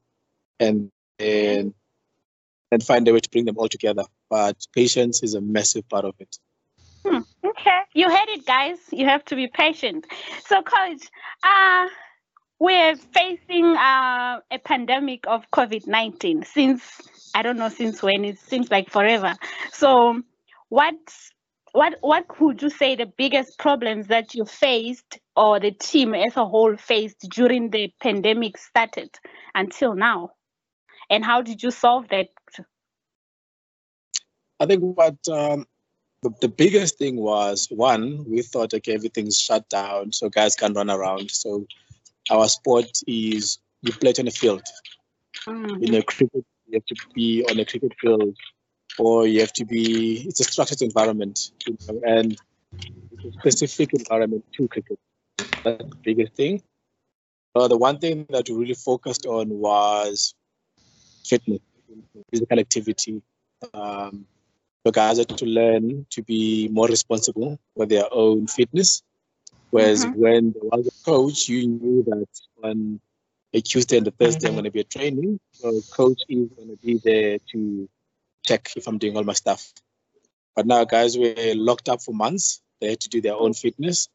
and 0.59 0.91
and 1.19 1.75
and 2.73 2.83
find 2.83 3.07
a 3.09 3.13
way 3.13 3.21
to 3.21 3.31
bring 3.31 3.45
them 3.45 3.59
all 3.59 3.69
together. 3.69 4.05
But 4.29 4.57
patience 4.75 5.23
is 5.23 5.35
a 5.35 5.41
massive 5.41 5.89
part 5.89 6.05
of 6.05 6.15
it. 6.21 6.39
Hmm, 7.05 7.21
okay, 7.45 7.81
you 7.95 8.09
heard 8.09 8.29
it, 8.29 8.47
guys. 8.47 8.79
You 8.93 9.07
have 9.07 9.25
to 9.27 9.37
be 9.37 9.49
patient. 9.49 10.07
So, 10.47 10.63
coach, 10.63 11.03
uh, 11.43 11.89
we're 12.59 12.95
facing 12.97 13.65
uh, 13.65 14.41
a 14.51 14.59
pandemic 14.63 15.27
of 15.27 15.51
COVID 15.51 15.87
19 15.87 16.45
since, 16.45 17.01
I 17.35 17.43
don't 17.43 17.57
know 17.57 17.71
since 17.71 18.03
when, 18.03 18.25
it 18.25 18.39
seems 18.39 18.71
like 18.71 18.91
forever. 18.91 19.35
So, 19.73 20.23
what, 20.69 20.95
what, 21.73 21.97
what 22.01 22.41
would 22.41 22.63
you 22.63 22.71
say 22.71 22.97
the 22.97 23.07
biggest 23.07 23.59
problems 23.59 24.09
that 24.09 24.35
you 24.35 24.45
faced 24.45 25.19
or 25.37 25.61
the 25.61 25.71
team 25.71 26.15
as 26.15 26.37
a 26.37 26.45
whole 26.45 26.77
faced 26.77 27.29
during 27.31 27.71
the 27.71 27.93
pandemic 28.03 28.59
started 28.59 29.11
until 29.55 29.95
now? 29.95 30.31
And 31.09 31.25
how 31.25 31.43
did 31.43 31.63
you 31.63 31.71
solve 31.71 32.09
that? 32.11 32.29
I 34.61 34.67
think 34.67 34.83
what 34.83 35.17
um, 35.29 35.67
the, 36.23 36.31
the 36.41 36.49
biggest 36.49 36.99
thing 36.99 37.17
was 37.17 37.67
one, 37.71 38.25
we 38.29 38.43
thought, 38.43 38.75
okay, 38.75 38.95
everything's 38.95 39.39
shut 39.39 39.69
down, 39.69 40.13
so 40.13 40.29
guys 40.29 40.55
can 40.55 40.75
run 40.75 40.91
around. 40.91 41.31
So 41.31 41.67
our 42.31 42.49
sport 42.49 42.91
is 43.07 43.59
you 43.83 43.93
play 43.93 44.11
it 44.11 44.21
on 44.21 44.29
a 44.29 44.31
field. 44.31 44.63
Mm, 45.47 45.83
In 45.83 45.95
a 45.95 46.03
cricket, 46.03 46.45
you 46.67 46.75
have 46.75 46.85
to 46.85 46.97
be 47.15 47.45
on 47.51 47.59
a 47.59 47.65
cricket 47.65 47.93
field, 48.01 48.37
or 48.99 49.27
you 49.27 49.41
have 49.41 49.53
to 49.55 49.65
be. 49.65 50.25
It's 50.27 50.41
a 50.41 50.45
structured 50.45 50.83
environment, 50.83 51.53
you 51.67 51.79
know, 51.89 52.01
and 52.05 52.33
it's 53.13 53.25
a 53.25 53.33
specific 53.53 53.95
environment 53.95 54.45
to 54.55 54.69
cricket. 54.69 54.99
That's 55.65 55.85
the 55.91 55.97
biggest 56.05 56.35
thing. 56.35 56.63
Uh, 57.55 57.69
the 57.69 57.77
one 57.79 57.99
thing 57.99 58.27
that 58.31 58.49
we 58.49 58.57
really 58.57 58.75
focused 58.75 59.27
on 59.27 59.49
was 59.51 60.35
fitness, 61.27 61.61
physical 62.31 62.59
activity. 62.59 63.23
Um, 63.75 64.27
the 64.85 64.93
guys 64.93 65.19
had 65.19 65.29
to 65.31 65.47
learn 65.47 66.07
to 66.11 66.23
be 66.23 66.69
more 66.71 66.87
responsible 66.89 67.59
for 67.77 67.87
their 67.87 68.05
own 68.13 68.47
fitness. 68.47 69.03
Whereas 69.71 70.05
Mhm. 70.05 70.15
when 70.17 70.53
there 70.53 70.65
was 70.65 70.87
a 70.87 71.05
coach, 71.05 71.49
you 71.49 71.69
knew 71.69 72.03
that 72.05 72.29
on 72.65 73.01
a 73.53 73.61
Tuesday 73.61 73.99
and 73.99 74.09
a 74.09 74.11
Thursday 74.13 74.49
I'm 74.49 74.55
going 74.55 74.65
to 74.65 74.71
be 74.71 74.81
at 74.81 74.91
training. 74.91 75.41
So 75.61 75.83
coach 75.91 76.23
is 76.29 76.49
going 76.57 76.69
to 76.69 76.77
be 76.77 76.99
there 77.05 77.39
to 77.53 77.89
check 78.47 78.71
if 78.77 78.87
I'm 78.87 78.99
doing 78.99 79.17
all 79.17 79.25
my 79.25 79.33
stuff. 79.33 79.73
But 80.57 80.67
now 80.67 80.85
guys 80.85 81.17
were 81.17 81.35
locked 81.55 81.89
up 81.89 82.03
for 82.03 82.13
months. 82.13 82.61
They 82.81 82.91
had 82.91 83.01
to 83.01 83.09
do 83.09 83.21
their 83.21 83.35
own 83.35 83.55
fitness. 83.55 84.09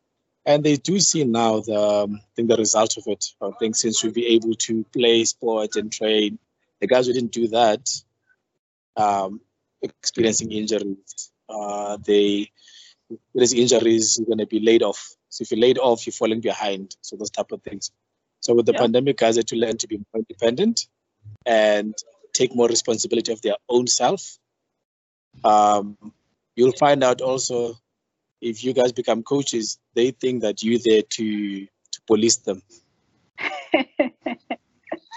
And 0.45 0.63
they 0.63 0.75
do 0.75 0.99
see 0.99 1.23
now 1.23 1.61
the 1.61 1.79
um, 1.79 2.19
I 2.21 2.27
think 2.35 2.49
the 2.49 2.57
result 2.57 2.97
of 2.97 3.03
it. 3.07 3.25
I 3.41 3.49
think 3.59 3.75
since 3.75 4.03
we'll 4.03 4.13
be 4.13 4.27
able 4.27 4.53
to 4.53 4.83
play 4.93 5.23
sport 5.25 5.75
and 5.75 5.91
train, 5.91 6.37
the 6.81 6.87
guys 6.87 7.07
who 7.07 7.13
didn't 7.13 7.31
do 7.31 7.47
that, 7.47 7.89
um, 8.95 9.41
experiencing 9.81 10.51
injuries. 10.51 11.31
Uh, 11.49 11.97
they 12.05 12.51
there's 13.33 13.53
injuries, 13.53 14.17
you're 14.17 14.25
going 14.25 14.39
to 14.39 14.47
be 14.47 14.59
laid 14.59 14.83
off. 14.83 15.15
So 15.29 15.43
if 15.43 15.51
you're 15.51 15.59
laid 15.59 15.77
off, 15.77 16.05
you're 16.05 16.13
falling 16.13 16.41
behind. 16.41 16.95
So 17.01 17.15
those 17.15 17.29
type 17.29 17.51
of 17.51 17.61
things. 17.61 17.91
So 18.39 18.53
with 18.53 18.65
the 18.65 18.73
Yeah. 18.73 18.79
pandemic, 18.79 19.17
guys 19.17 19.37
had 19.37 19.47
to 19.47 19.55
learn 19.55 19.77
to 19.77 19.87
be 19.87 19.97
more 19.97 20.23
independent 20.27 20.87
and 21.45 21.95
take 22.35 22.55
more 22.55 22.67
responsibility 22.67 23.31
of 23.31 23.41
their 23.41 23.55
own 23.69 23.87
self. 23.87 24.37
Um, 25.43 25.97
you'll 26.55 26.73
find 26.73 27.03
out 27.03 27.21
also 27.21 27.75
if 28.41 28.63
you 28.63 28.73
guys 28.73 28.91
become 28.91 29.23
coaches, 29.23 29.79
they 29.95 30.11
think 30.11 30.41
that 30.41 30.63
you're 30.63 30.79
there 30.83 31.01
to 31.01 31.65
to 31.65 32.01
police 32.07 32.37
them. 32.37 32.61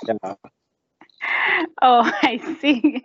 Yeah. 0.07 0.35
oh, 1.83 2.11
I 2.23 2.39
see. 2.61 3.03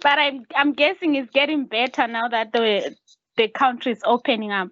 but 0.00 0.18
I'm 0.18 0.44
I'm 0.54 0.72
guessing 0.72 1.16
it's 1.16 1.30
getting 1.32 1.66
better 1.66 2.06
now 2.06 2.28
that 2.28 2.52
the 2.52 2.94
the 3.36 3.48
country 3.48 3.92
is 3.92 4.00
opening 4.04 4.52
up. 4.52 4.70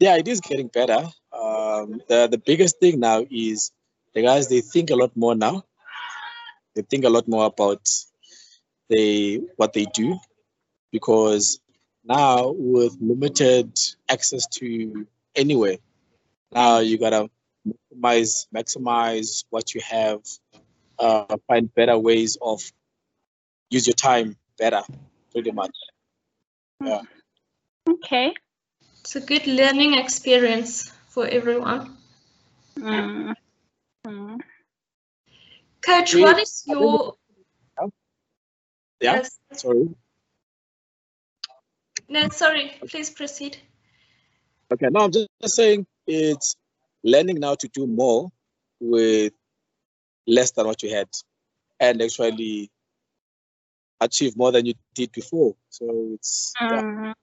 yeah, 0.00 0.16
it 0.16 0.28
is 0.28 0.40
getting 0.40 0.68
better. 0.68 1.02
Um, 1.32 2.02
the 2.08 2.28
the 2.30 2.40
biggest 2.44 2.78
thing 2.78 3.00
now 3.00 3.24
is 3.30 3.72
the 4.14 4.22
guys 4.22 4.48
they 4.48 4.60
think 4.60 4.90
a 4.90 4.96
lot 4.96 5.16
more 5.16 5.34
now. 5.34 5.64
They 6.74 6.82
think 6.82 7.04
a 7.04 7.10
lot 7.10 7.28
more 7.28 7.46
about 7.46 7.88
they 8.88 9.40
what 9.56 9.72
they 9.72 9.86
do 9.86 10.18
because 10.90 11.60
now 12.04 12.52
with 12.56 12.96
limited 13.00 13.78
access 14.08 14.46
to 14.58 15.06
anywhere, 15.34 15.76
now 16.52 16.78
you 16.78 16.98
gotta 16.98 17.30
maximize 17.66 18.46
maximize 18.54 19.44
what 19.50 19.74
you 19.74 19.80
have. 19.88 20.20
Uh, 20.96 21.36
find 21.48 21.74
better 21.74 21.98
ways 21.98 22.38
of 22.40 22.62
use 23.70 23.86
your 23.86 23.94
time 23.94 24.36
better, 24.58 24.82
pretty 25.32 25.50
much. 25.50 25.74
Yeah. 26.80 27.02
Okay. 27.88 28.34
It's 29.00 29.16
a 29.16 29.20
good 29.20 29.46
learning 29.46 29.94
experience 29.94 30.92
for 31.08 31.26
everyone. 31.26 31.96
Mm. 32.78 33.34
Coach, 35.84 36.14
what 36.14 36.38
is 36.38 36.64
your 36.66 37.14
Yeah. 39.00 39.16
Yes. 39.16 39.38
Sorry. 39.52 39.88
No, 42.08 42.28
sorry, 42.28 42.72
please 42.88 43.10
proceed. 43.10 43.58
Okay, 44.72 44.88
no, 44.90 45.00
I'm 45.00 45.12
just, 45.12 45.28
just 45.42 45.56
saying 45.56 45.86
it's 46.06 46.56
learning 47.02 47.40
now 47.40 47.54
to 47.56 47.68
do 47.68 47.86
more 47.86 48.30
with 48.80 49.32
less 50.26 50.52
than 50.52 50.66
what 50.66 50.82
you 50.82 50.94
had 50.94 51.08
and 51.80 52.00
actually 52.00 52.70
achieve 54.00 54.36
more 54.36 54.52
than 54.52 54.66
you 54.66 54.74
did 54.94 55.12
before. 55.12 55.54
So 55.68 55.86
it's 56.14 56.52
yeah. 56.60 56.82
Mm. 56.82 57.14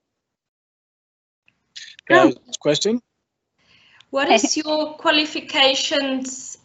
Uh, 2.10 2.32
question. 2.60 3.00
What 4.10 4.30
is 4.30 4.56
your 4.56 4.94
qualifications 4.94 6.58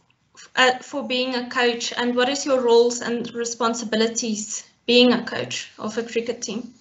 uh, 0.58 0.80
for 0.80 1.08
being 1.08 1.36
a 1.36 1.50
coach 1.50 1.94
and 1.96 2.16
what 2.16 2.30
is 2.30 2.46
your 2.46 2.60
roles 2.62 3.02
and 3.02 3.34
responsibilities 3.34 4.64
being 4.86 5.14
a 5.14 5.24
coach 5.24 5.72
of 5.78 5.98
a 5.98 6.04
cricket 6.04 6.42
team? 6.42 6.74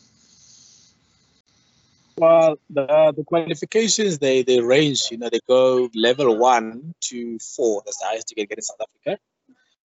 Well, 2.19 2.57
the 2.71 3.13
the 3.15 3.25
qualifications 3.25 4.19
they 4.19 4.43
they 4.43 4.61
range. 4.61 5.11
You 5.11 5.19
know, 5.19 5.29
they 5.29 5.41
go 5.47 5.91
level 5.95 6.39
one 6.39 6.95
to 7.09 7.39
four. 7.39 7.83
That's 7.85 7.99
the 7.99 8.07
highest 8.07 8.31
you 8.31 8.37
can 8.37 8.47
get 8.47 8.59
in 8.59 8.63
South 8.63 8.81
Africa. 8.81 9.21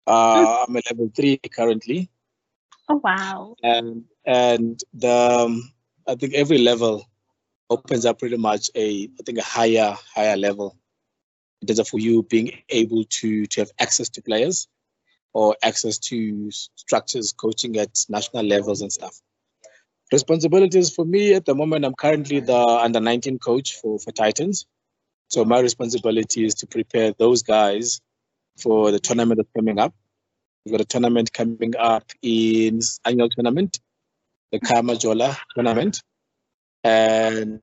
Uh, 0.05 0.65
I'm 0.67 0.75
a 0.75 0.81
level 0.91 1.11
three 1.15 1.37
currently. 1.37 2.09
Oh 2.89 3.01
wow. 3.03 3.55
and 3.63 4.05
and 4.25 4.79
the 4.93 5.11
um, 5.11 5.71
I 6.07 6.15
think 6.15 6.33
every 6.33 6.57
level 6.57 7.07
opens 7.69 8.05
up 8.05 8.19
pretty 8.19 8.37
much 8.37 8.69
a 8.75 9.09
I 9.19 9.23
think 9.25 9.37
a 9.37 9.43
higher 9.43 9.95
higher 10.13 10.37
level 10.37 10.77
in 11.61 11.67
terms 11.67 11.79
of 11.79 11.87
for 11.87 11.99
you 11.99 12.23
being 12.23 12.51
able 12.69 13.03
to 13.05 13.45
to 13.45 13.61
have 13.61 13.71
access 13.79 14.09
to 14.09 14.21
players 14.21 14.67
or 15.33 15.55
access 15.63 15.97
to 15.97 16.51
structures 16.51 17.31
coaching 17.31 17.77
at 17.77 18.05
national 18.09 18.43
levels 18.43 18.81
and 18.81 18.91
stuff. 18.91 19.21
Responsibilities 20.11 20.93
for 20.93 21.05
me 21.05 21.33
at 21.33 21.45
the 21.45 21.55
moment, 21.55 21.85
I'm 21.85 21.95
currently 21.95 22.41
the 22.41 22.57
under 22.57 22.99
19 22.99 23.39
coach 23.39 23.75
for, 23.75 23.97
for 23.97 24.11
Titans. 24.11 24.65
So 25.29 25.45
my 25.45 25.59
responsibility 25.61 26.43
is 26.43 26.55
to 26.55 26.67
prepare 26.67 27.13
those 27.17 27.43
guys 27.43 28.01
for 28.57 28.91
the 28.91 28.99
tournament 28.99 29.37
that's 29.37 29.49
coming 29.55 29.79
up. 29.79 29.93
We've 30.65 30.73
got 30.73 30.81
a 30.81 30.85
tournament 30.85 31.31
coming 31.31 31.75
up 31.79 32.11
in 32.21 32.81
annual 33.05 33.29
tournament, 33.29 33.79
the 34.51 34.59
Khaya 34.59 34.83
Majola 34.83 35.37
tournament. 35.55 36.03
And 36.83 37.61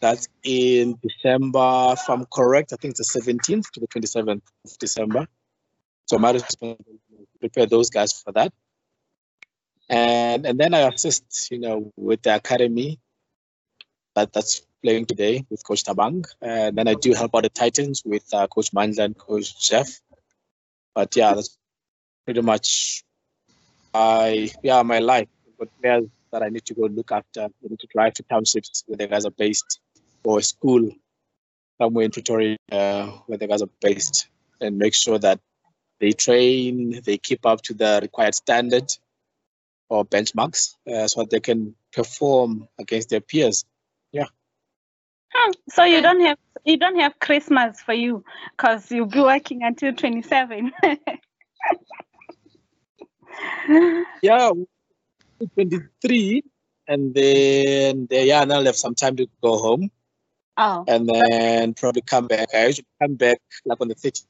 that's 0.00 0.28
in 0.42 0.98
December, 1.02 1.92
if 1.92 2.08
I'm 2.08 2.24
correct, 2.26 2.72
I 2.72 2.76
think 2.76 2.94
it's 2.98 3.12
the 3.12 3.20
17th 3.20 3.70
to 3.72 3.80
the 3.80 3.88
27th 3.88 4.42
of 4.64 4.78
December. 4.78 5.26
So 6.06 6.18
my 6.18 6.32
responsibility 6.32 7.00
prepare 7.40 7.66
those 7.66 7.90
guys 7.90 8.12
for 8.12 8.32
that. 8.32 8.52
And 9.90 10.46
and 10.46 10.58
then 10.58 10.74
I 10.74 10.80
assist, 10.80 11.50
you 11.50 11.58
know, 11.58 11.92
with 11.96 12.22
the 12.22 12.34
academy 12.34 12.98
that, 14.14 14.32
that's 14.32 14.62
playing 14.82 15.06
today 15.06 15.44
with 15.50 15.64
Coach 15.64 15.84
Tabang. 15.84 16.24
And 16.42 16.76
then 16.76 16.88
I 16.88 16.94
do 16.94 17.14
help 17.14 17.34
out 17.34 17.42
the 17.42 17.48
Titans 17.48 18.02
with 18.04 18.24
uh, 18.32 18.46
Coach 18.48 18.70
Mandla 18.72 19.04
and 19.04 19.16
Coach 19.16 19.68
Jeff. 19.68 20.00
But 20.94 21.16
yeah, 21.16 21.34
that's 21.34 21.56
pretty 22.24 22.42
much 22.42 23.04
I 23.94 24.50
yeah, 24.62 24.82
my 24.82 24.98
life. 24.98 25.28
But 25.58 25.68
players 25.80 26.04
that 26.32 26.42
I 26.42 26.48
need 26.48 26.64
to 26.66 26.74
go 26.74 26.82
look 26.82 27.12
after. 27.12 27.48
We 27.62 27.70
need 27.70 27.80
to 27.80 27.88
drive 27.88 28.14
to 28.14 28.22
townships 28.24 28.84
where 28.86 28.96
the 28.96 29.06
guys 29.06 29.24
are 29.24 29.30
based 29.30 29.80
or 30.24 30.38
a 30.38 30.42
school 30.42 30.90
somewhere 31.80 32.04
in 32.04 32.10
Pretoria 32.10 32.56
uh, 32.72 33.06
where 33.26 33.38
the 33.38 33.46
guys 33.46 33.62
are 33.62 33.70
based 33.80 34.28
and 34.60 34.78
make 34.78 34.94
sure 34.94 35.18
that 35.18 35.40
they 36.00 36.12
train, 36.12 37.00
they 37.04 37.18
keep 37.18 37.44
up 37.46 37.62
to 37.62 37.74
the 37.74 37.98
required 38.02 38.34
standard 38.34 38.90
or 39.88 40.04
benchmarks 40.04 40.74
uh, 40.92 41.08
so 41.08 41.20
that 41.20 41.30
they 41.30 41.40
can 41.40 41.74
perform 41.92 42.68
against 42.78 43.08
their 43.08 43.20
peers. 43.20 43.64
Yeah. 44.12 44.26
Hmm, 45.32 45.52
So 45.70 45.84
you 45.84 46.00
don't 46.02 46.20
have 46.20 46.38
you 46.64 46.76
don't 46.76 46.98
have 46.98 47.18
Christmas 47.18 47.80
for 47.80 47.94
you 47.94 48.24
because 48.56 48.90
you'll 48.90 49.06
be 49.06 49.20
working 49.20 49.62
until 49.62 49.92
27. 49.94 50.72
Yeah, 54.22 54.50
23, 55.54 56.42
and 56.88 57.14
then 57.14 58.06
they, 58.10 58.26
yeah, 58.26 58.44
now 58.44 58.60
I 58.60 58.64
have 58.64 58.76
some 58.76 58.94
time 58.94 59.16
to 59.16 59.26
go 59.42 59.58
home 59.58 59.90
oh, 60.56 60.84
and 60.88 61.08
then 61.08 61.74
probably 61.74 62.02
come 62.02 62.26
back. 62.26 62.48
I 62.54 62.66
usually 62.66 62.86
come 63.00 63.14
back 63.14 63.40
like 63.64 63.80
on 63.80 63.88
the 63.88 63.94
30th 63.94 64.26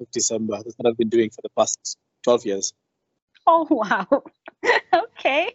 of 0.00 0.10
December. 0.10 0.56
That's 0.56 0.74
what 0.76 0.90
I've 0.90 0.96
been 0.96 1.08
doing 1.08 1.30
for 1.30 1.42
the 1.42 1.50
past 1.56 1.98
12 2.24 2.46
years. 2.46 2.72
oh 3.46 3.66
wow. 3.70 4.06
okay. 4.94 5.54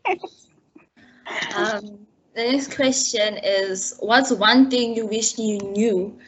Um, 1.55 2.05
the 2.35 2.51
next 2.51 2.75
question 2.75 3.37
is 3.37 3.95
What's 3.99 4.31
one 4.31 4.69
thing 4.69 4.95
you 4.95 5.05
wish 5.05 5.37
you 5.37 5.57
knew 5.59 6.19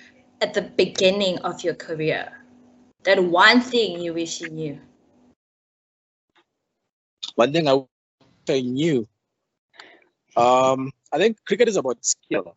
at 0.42 0.54
the 0.54 0.62
beginning 0.62 1.40
of 1.40 1.64
your 1.64 1.76
career? 1.76 2.32
That 3.04 3.24
one 3.24 3.62
thing 3.62 4.00
you 4.00 4.14
wish 4.14 4.42
you 4.42 4.50
knew. 4.50 4.80
One 7.36 7.52
thing 7.52 7.68
I 7.68 7.84
I 8.50 8.62
knew, 8.62 9.08
um, 10.36 10.92
I 11.12 11.18
think 11.18 11.38
cricket 11.46 11.68
is 11.70 11.78
about 11.78 12.04
skill. 12.04 12.56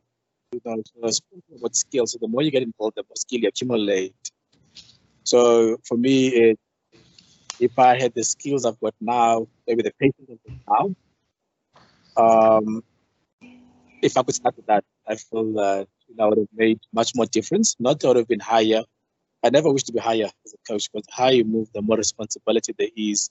You 0.52 0.60
know, 0.64 0.82
so 0.84 1.30
about 1.56 1.76
skill. 1.76 2.06
So 2.06 2.18
the 2.20 2.28
more 2.28 2.42
you 2.42 2.50
get 2.50 2.62
involved, 2.62 2.96
the 2.96 3.02
more 3.02 3.16
skill 3.16 3.40
you 3.40 3.48
accumulate. 3.48 4.14
So 5.24 5.78
for 5.84 5.96
me, 5.96 6.28
it, 6.28 6.58
if 7.58 7.78
I 7.78 7.98
had 8.00 8.14
the 8.14 8.24
skills 8.24 8.64
I've 8.64 8.80
got 8.80 8.94
now, 9.00 9.46
maybe 9.66 9.82
the 9.82 9.92
patience 10.00 10.28
I've 10.30 10.42
got 10.66 10.94
now, 12.16 12.56
um, 12.56 12.82
if 14.02 14.16
I 14.16 14.22
could 14.22 14.34
start 14.34 14.56
with 14.56 14.66
that, 14.66 14.84
I 15.06 15.16
feel 15.16 15.52
that 15.54 15.86
you 16.08 16.16
know, 16.16 16.24
I 16.24 16.28
would 16.28 16.38
have 16.38 16.48
made 16.54 16.78
much 16.92 17.12
more 17.14 17.26
difference. 17.26 17.76
Not 17.78 18.00
that 18.00 18.06
I 18.06 18.10
would 18.10 18.16
have 18.18 18.28
been 18.28 18.40
higher. 18.40 18.82
I 19.44 19.50
never 19.50 19.72
wish 19.72 19.84
to 19.84 19.92
be 19.92 20.00
higher 20.00 20.26
as 20.44 20.54
a 20.54 20.72
coach 20.72 20.88
because 20.92 21.06
the 21.06 21.12
higher 21.12 21.32
you 21.32 21.44
move, 21.44 21.68
the 21.74 21.82
more 21.82 21.96
responsibility 21.96 22.74
there 22.78 22.88
is. 22.96 23.30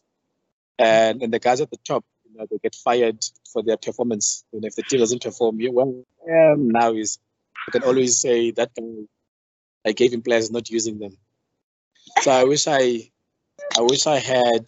And 0.79 1.21
and 1.23 1.33
the 1.33 1.39
guys 1.39 1.61
at 1.61 1.69
the 1.71 1.77
top, 1.87 2.03
know, 2.37 2.45
they 2.49 2.57
get 2.57 2.75
fired 2.75 3.23
for 3.51 3.63
their 3.63 3.77
performance. 3.77 4.43
And 4.53 4.65
if 4.65 4.75
the 4.75 4.83
team 4.83 4.99
doesn't 4.99 5.23
perform, 5.23 5.59
you 5.59 5.71
well, 5.71 6.03
um, 6.29 6.69
now 6.69 6.93
is 6.93 7.19
you 7.67 7.71
can 7.71 7.83
always 7.83 8.19
say 8.19 8.51
that 8.51 8.71
guy, 8.75 9.05
I 9.85 9.91
gave 9.91 10.13
him 10.13 10.21
players, 10.21 10.51
not 10.51 10.69
using 10.69 10.99
them. 10.99 11.17
So 12.21 12.31
I 12.31 12.43
wish 12.43 12.67
I, 12.67 13.11
I 13.77 13.81
wish 13.81 14.07
I 14.07 14.17
had 14.17 14.65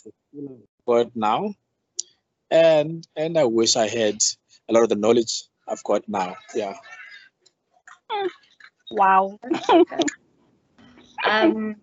got 0.88 1.16
now, 1.16 1.54
and 2.52 3.08
and 3.16 3.38
I 3.38 3.46
wish 3.46 3.76
I 3.76 3.88
had 3.88 4.18
a 4.68 4.74
lot 4.74 4.84
of 4.84 4.90
the 4.90 4.96
knowledge 4.96 5.44
I've 5.68 5.84
got 5.84 6.08
now. 6.08 6.36
Yeah. 6.56 6.76
Wow. 8.92 9.40
Um, 11.26 11.76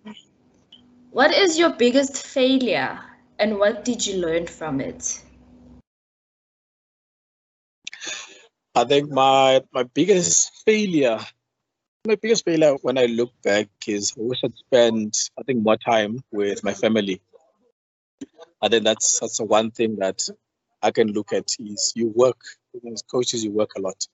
what 1.11 1.33
is 1.33 1.59
your 1.59 1.71
biggest 1.71 2.27
failure 2.27 2.99
and 3.39 3.59
what 3.59 3.85
did 3.85 4.07
you 4.07 4.19
learn 4.19 4.47
from 4.47 4.81
it? 4.81 5.23
I 8.77 8.85
think 8.85 9.11
my 9.11 9.63
my 9.73 9.85
biggest 9.85 10.53
failure, 10.67 11.19
my 12.07 12.17
biggest 12.17 12.45
failure 12.45 12.75
when 12.83 12.99
I 12.99 13.07
look 13.07 13.33
back 13.43 13.69
is 13.87 14.13
I 14.19 14.21
wish 14.21 14.45
I'd 14.45 14.55
spent 14.55 15.31
I 15.39 15.43
think 15.45 15.63
more 15.63 15.79
time 15.79 16.23
with 16.31 16.63
my 16.63 16.75
family. 16.75 17.23
I 18.61 18.69
think 18.69 18.85
that's 18.85 19.19
that's 19.21 19.39
the 19.39 19.45
one 19.45 19.71
thing 19.71 19.97
that 19.97 20.29
I 20.83 20.91
can 20.91 21.09
look 21.09 21.33
at 21.33 21.57
is 21.59 21.95
you 21.97 22.13
work 22.15 22.39
as 22.93 23.03
coaches 23.11 23.43
you 23.43 23.51
work 23.51 23.71
a 23.79 23.81
lot. 23.81 24.07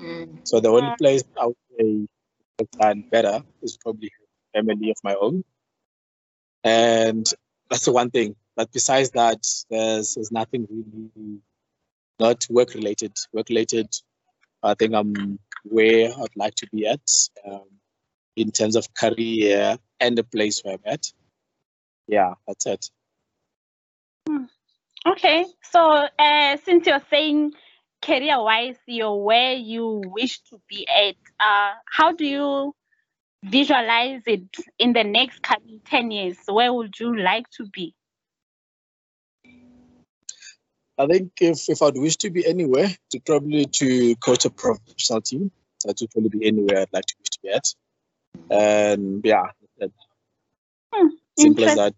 Mm. 0.00 0.48
So 0.48 0.60
the 0.60 0.70
only 0.70 0.94
place 0.96 1.22
I 1.38 1.46
would 1.46 1.56
say 1.78 2.08
I've 2.60 2.70
done 2.70 3.04
better 3.10 3.42
is 3.60 3.76
probably 3.76 4.10
family 4.54 4.92
of 4.92 4.96
my 5.04 5.14
own. 5.14 5.44
And 6.62 7.30
that's 7.68 7.84
the 7.84 7.92
one 7.92 8.10
thing. 8.10 8.34
But 8.56 8.72
besides 8.72 9.10
that, 9.10 9.44
there's 9.68 10.14
there's 10.14 10.32
nothing 10.32 10.66
really 10.70 11.42
not 12.24 12.46
work 12.48 12.74
related. 12.74 13.12
Work 13.32 13.48
related, 13.50 13.88
I 14.62 14.74
think 14.74 14.94
I'm 14.94 15.38
where 15.64 16.10
I'd 16.10 16.36
like 16.36 16.54
to 16.56 16.66
be 16.72 16.86
at 16.86 17.06
um, 17.46 17.68
in 18.34 18.50
terms 18.50 18.76
of 18.76 18.92
career 18.94 19.78
and 20.00 20.16
the 20.16 20.24
place 20.24 20.62
where 20.62 20.74
I'm 20.74 20.92
at. 20.94 21.04
Yeah, 22.06 22.34
that's 22.46 22.66
it. 22.66 22.90
Okay. 25.06 25.44
So 25.70 25.80
uh, 26.18 26.56
since 26.64 26.86
you're 26.86 27.06
saying 27.10 27.52
career 28.00 28.42
wise, 28.42 28.78
you're 28.86 29.16
where 29.16 29.54
you 29.54 30.02
wish 30.06 30.40
to 30.50 30.60
be 30.68 30.86
at, 30.88 31.16
uh, 31.40 31.72
how 31.86 32.12
do 32.12 32.24
you 32.24 32.74
visualize 33.44 34.22
it 34.26 34.48
in 34.78 34.94
the 34.94 35.04
next 35.04 35.42
coming 35.42 35.80
10 35.84 36.10
years? 36.10 36.38
Where 36.46 36.72
would 36.72 36.98
you 36.98 37.16
like 37.16 37.48
to 37.58 37.66
be? 37.66 37.94
I 40.96 41.06
think 41.06 41.32
if, 41.40 41.68
if 41.68 41.82
I'd 41.82 41.96
wish 41.96 42.16
to 42.18 42.30
be 42.30 42.46
anywhere, 42.46 42.88
to 43.10 43.20
probably 43.20 43.66
to 43.66 44.14
coach 44.16 44.44
a 44.44 44.50
professional 44.50 45.20
team, 45.20 45.50
that 45.84 45.98
would 46.00 46.10
probably 46.10 46.30
be 46.30 46.46
anywhere 46.46 46.82
I'd 46.82 46.92
like 46.92 47.06
to 47.06 47.14
wish 47.18 47.30
to 47.30 47.38
be 47.42 47.50
at. 47.50 47.74
And 48.50 49.20
yeah, 49.24 49.46
that 49.78 49.90
Hmm, 50.94 51.08
simple 51.38 51.64
as 51.64 51.76
that. 51.76 51.94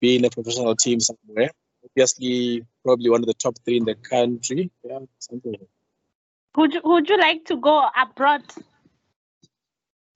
Being 0.00 0.24
a 0.24 0.30
professional 0.30 0.76
team 0.76 1.00
somewhere. 1.00 1.50
Obviously, 1.84 2.64
probably 2.84 3.10
one 3.10 3.22
of 3.22 3.26
the 3.26 3.34
top 3.34 3.56
three 3.64 3.78
in 3.78 3.84
the 3.84 3.94
country. 3.94 4.70
Yeah, 4.84 4.98
something. 5.18 5.52
like 5.52 5.60
that. 5.60 5.68
Would 6.56 6.74
you, 6.74 6.80
would 6.84 7.08
you 7.08 7.18
like 7.18 7.44
to 7.46 7.56
go 7.56 7.88
abroad? 8.00 8.42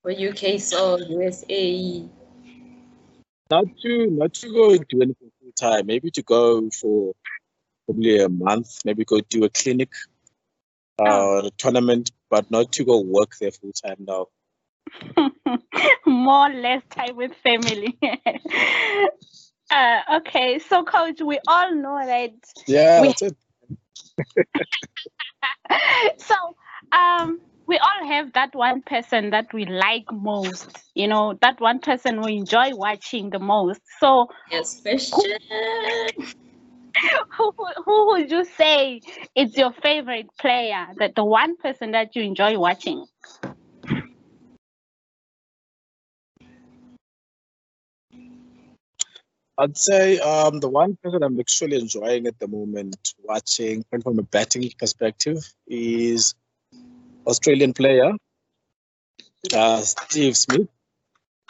For 0.03 0.11
UK, 0.13 0.61
so 0.61 0.99
USA. 0.99 2.09
Not 3.51 3.65
to 3.83 4.07
not 4.07 4.35
to 4.35 4.53
go 4.53 4.77
do 4.77 5.03
anything 5.03 5.31
full 5.41 5.53
time. 5.59 5.87
Maybe 5.87 6.11
to 6.13 6.23
go 6.23 6.71
for 6.71 7.13
probably 7.91 8.21
a 8.21 8.29
month. 8.29 8.81
Maybe 8.85 9.05
go 9.05 9.21
do 9.21 9.45
a 9.45 9.49
clinic 9.51 9.91
uh, 10.99 11.03
Oh. 11.09 11.27
or 11.27 11.47
a 11.47 11.51
tournament, 11.59 12.11
but 12.31 12.51
not 12.51 12.73
to 12.73 12.85
go 12.85 13.01
work 13.01 13.33
there 13.41 13.51
full 13.51 13.73
time 13.73 13.97
now. 14.07 14.27
More 16.07 16.49
less 16.51 16.83
time 16.91 17.17
with 17.17 17.33
family. 17.43 17.99
uh, 19.71 20.01
okay, 20.19 20.59
so 20.59 20.85
coach, 20.85 21.21
we 21.25 21.39
all 21.47 21.75
know 21.75 21.99
that 22.05 22.33
Yeah, 22.67 23.03
We- 23.03 23.09
that's 23.09 23.23
it. 23.23 23.37
so 26.19 26.35
um 26.93 27.41
we 27.67 27.79
all 27.79 28.07
have 28.09 28.33
that 28.35 28.55
one 28.55 28.83
person 28.83 29.31
that 29.31 29.47
we 29.55 29.65
like 29.65 30.05
most 30.13 30.69
you 30.95 31.07
know 31.09 31.39
that 31.41 31.61
one 31.61 31.79
person 31.79 32.21
we 32.23 32.37
enjoy 32.37 32.71
watching 32.75 33.31
the 33.31 33.39
most 33.39 33.81
so 34.01 34.27
Yes, 34.51 34.81
question. 34.83 35.21
who, 37.37 37.53
who- 37.57 37.83
who 37.85 38.07
would 38.09 38.31
you 38.31 38.45
say 38.45 39.01
is 39.35 39.57
your 39.57 39.73
favorite 39.73 40.27
player 40.39 40.89
that 40.99 41.15
the 41.15 41.25
one 41.25 41.57
person 41.57 41.93
that 41.93 42.15
you 42.17 42.23
enjoy 42.23 42.59
watching 42.59 43.05
I'd 49.59 49.77
say 49.77 50.19
um, 50.21 50.61
the 50.61 50.69
one 50.71 50.97
person 51.03 51.23
I'm 51.23 51.39
actually 51.39 51.79
enjoying 51.79 52.27
at 52.27 52.39
the 52.39 52.49
moment, 52.49 53.13
watching 53.23 53.85
from 54.03 54.19
a 54.19 54.23
batting 54.23 54.71
perspective, 54.79 55.37
is 55.67 56.35
Australian 57.27 57.75
player 57.75 58.13
uh, 59.55 59.81
Steve 59.83 60.37
Smith, 60.37 60.69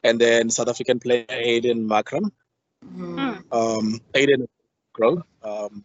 and 0.02 0.20
then 0.20 0.50
South 0.50 0.68
African 0.68 0.98
player 0.98 1.24
Aiden 1.28 1.86
Markram. 1.86 2.30
Mm. 2.84 3.42
Um, 3.52 4.00
Aiden 4.14 4.46
Crow. 5.00 5.22
Um, 5.42 5.84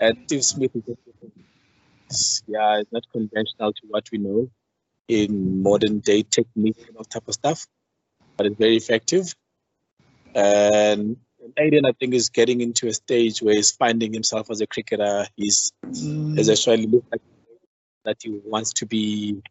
and 0.00 0.18
Steve 0.26 0.44
Smith 0.44 0.70
is 0.74 2.42
yeah, 2.46 2.78
it's 2.78 2.92
not 2.92 3.04
conventional 3.12 3.72
to 3.72 3.82
what 3.88 4.08
we 4.10 4.18
know 4.18 4.50
in 5.08 5.62
modern 5.62 5.98
day 6.00 6.22
technique 6.22 6.76
and 6.86 6.96
all 6.96 7.04
type 7.04 7.28
of 7.28 7.34
stuff, 7.34 7.66
but 8.36 8.46
it's 8.46 8.56
very 8.56 8.76
effective. 8.76 9.34
And 10.34 11.16
Aiden, 11.58 11.86
I 11.86 11.92
think, 11.92 12.14
is 12.14 12.30
getting 12.30 12.60
into 12.60 12.88
a 12.88 12.92
stage 12.92 13.42
where 13.42 13.54
he's 13.54 13.72
finding 13.72 14.12
himself 14.12 14.50
as 14.50 14.60
a 14.60 14.66
cricketer. 14.66 15.26
He's, 15.36 15.72
he's 15.92 16.48
actually 16.48 16.86
looked 16.86 17.10
like 17.12 17.20
that 18.04 18.16
he 18.22 18.40
wants 18.44 18.72
to 18.74 18.86
be 18.86 19.42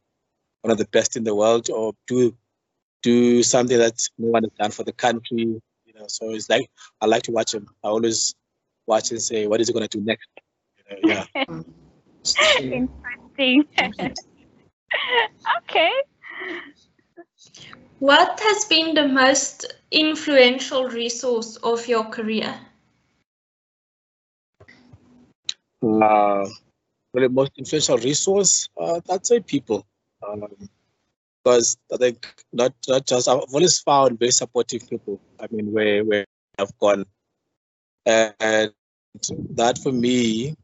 one 0.62 0.72
of 0.72 0.78
the 0.78 0.86
best 0.86 1.16
in 1.16 1.24
the 1.24 1.36
world 1.36 1.70
or 1.70 1.94
do 2.08 2.36
do 3.02 3.44
something 3.44 3.78
that 3.78 4.00
no 4.18 4.30
one 4.30 4.44
has 4.44 4.52
done 4.58 4.72
for 4.72 4.84
the 4.84 4.94
country. 4.94 5.62
You 5.86 5.94
know, 5.94 6.06
so 6.08 6.32
it's 6.32 6.50
like 6.50 6.70
I 7.02 7.06
like 7.06 7.24
to 7.24 7.32
watch 7.32 7.54
him. 7.54 7.68
I 7.84 7.90
always 7.90 8.34
watch 8.88 9.12
and 9.12 9.22
say, 9.22 9.48
what 9.48 9.62
is 9.62 9.68
he 9.68 9.74
going 9.74 9.88
to 9.88 9.98
do 9.98 10.04
next? 10.04 10.28
You 10.90 11.14
know, 11.14 11.24
yeah. 11.36 11.46
Interesting. 13.38 13.66
okay. 15.58 15.92
What 18.00 18.40
has 18.40 18.66
been 18.66 18.96
the 18.96 19.08
most 19.08 19.74
influential 19.92 20.90
resource 20.90 21.56
of 21.58 21.88
your 21.88 22.06
career? 22.06 22.54
Uh, 25.82 26.48
the 27.14 27.30
most 27.30 27.52
influential 27.58 27.98
resource, 27.98 28.70
uh, 28.80 29.00
I'd 29.10 29.26
say 29.26 29.40
people. 29.40 29.86
Um, 30.28 30.70
because 31.44 31.78
I 31.94 31.98
think 31.98 32.26
not 32.54 32.74
not 32.88 33.06
just 33.06 33.28
I've 33.28 33.42
always 33.54 33.80
found 33.80 34.20
very 34.20 34.32
supportive 34.32 34.90
people. 34.90 35.20
I 35.40 35.48
mean, 35.52 35.72
where 35.72 36.04
where 36.04 36.26
I've 36.58 36.78
gone, 36.80 37.06
and 38.06 38.34
that 39.56 39.78
for 39.78 39.92
me 39.92 40.56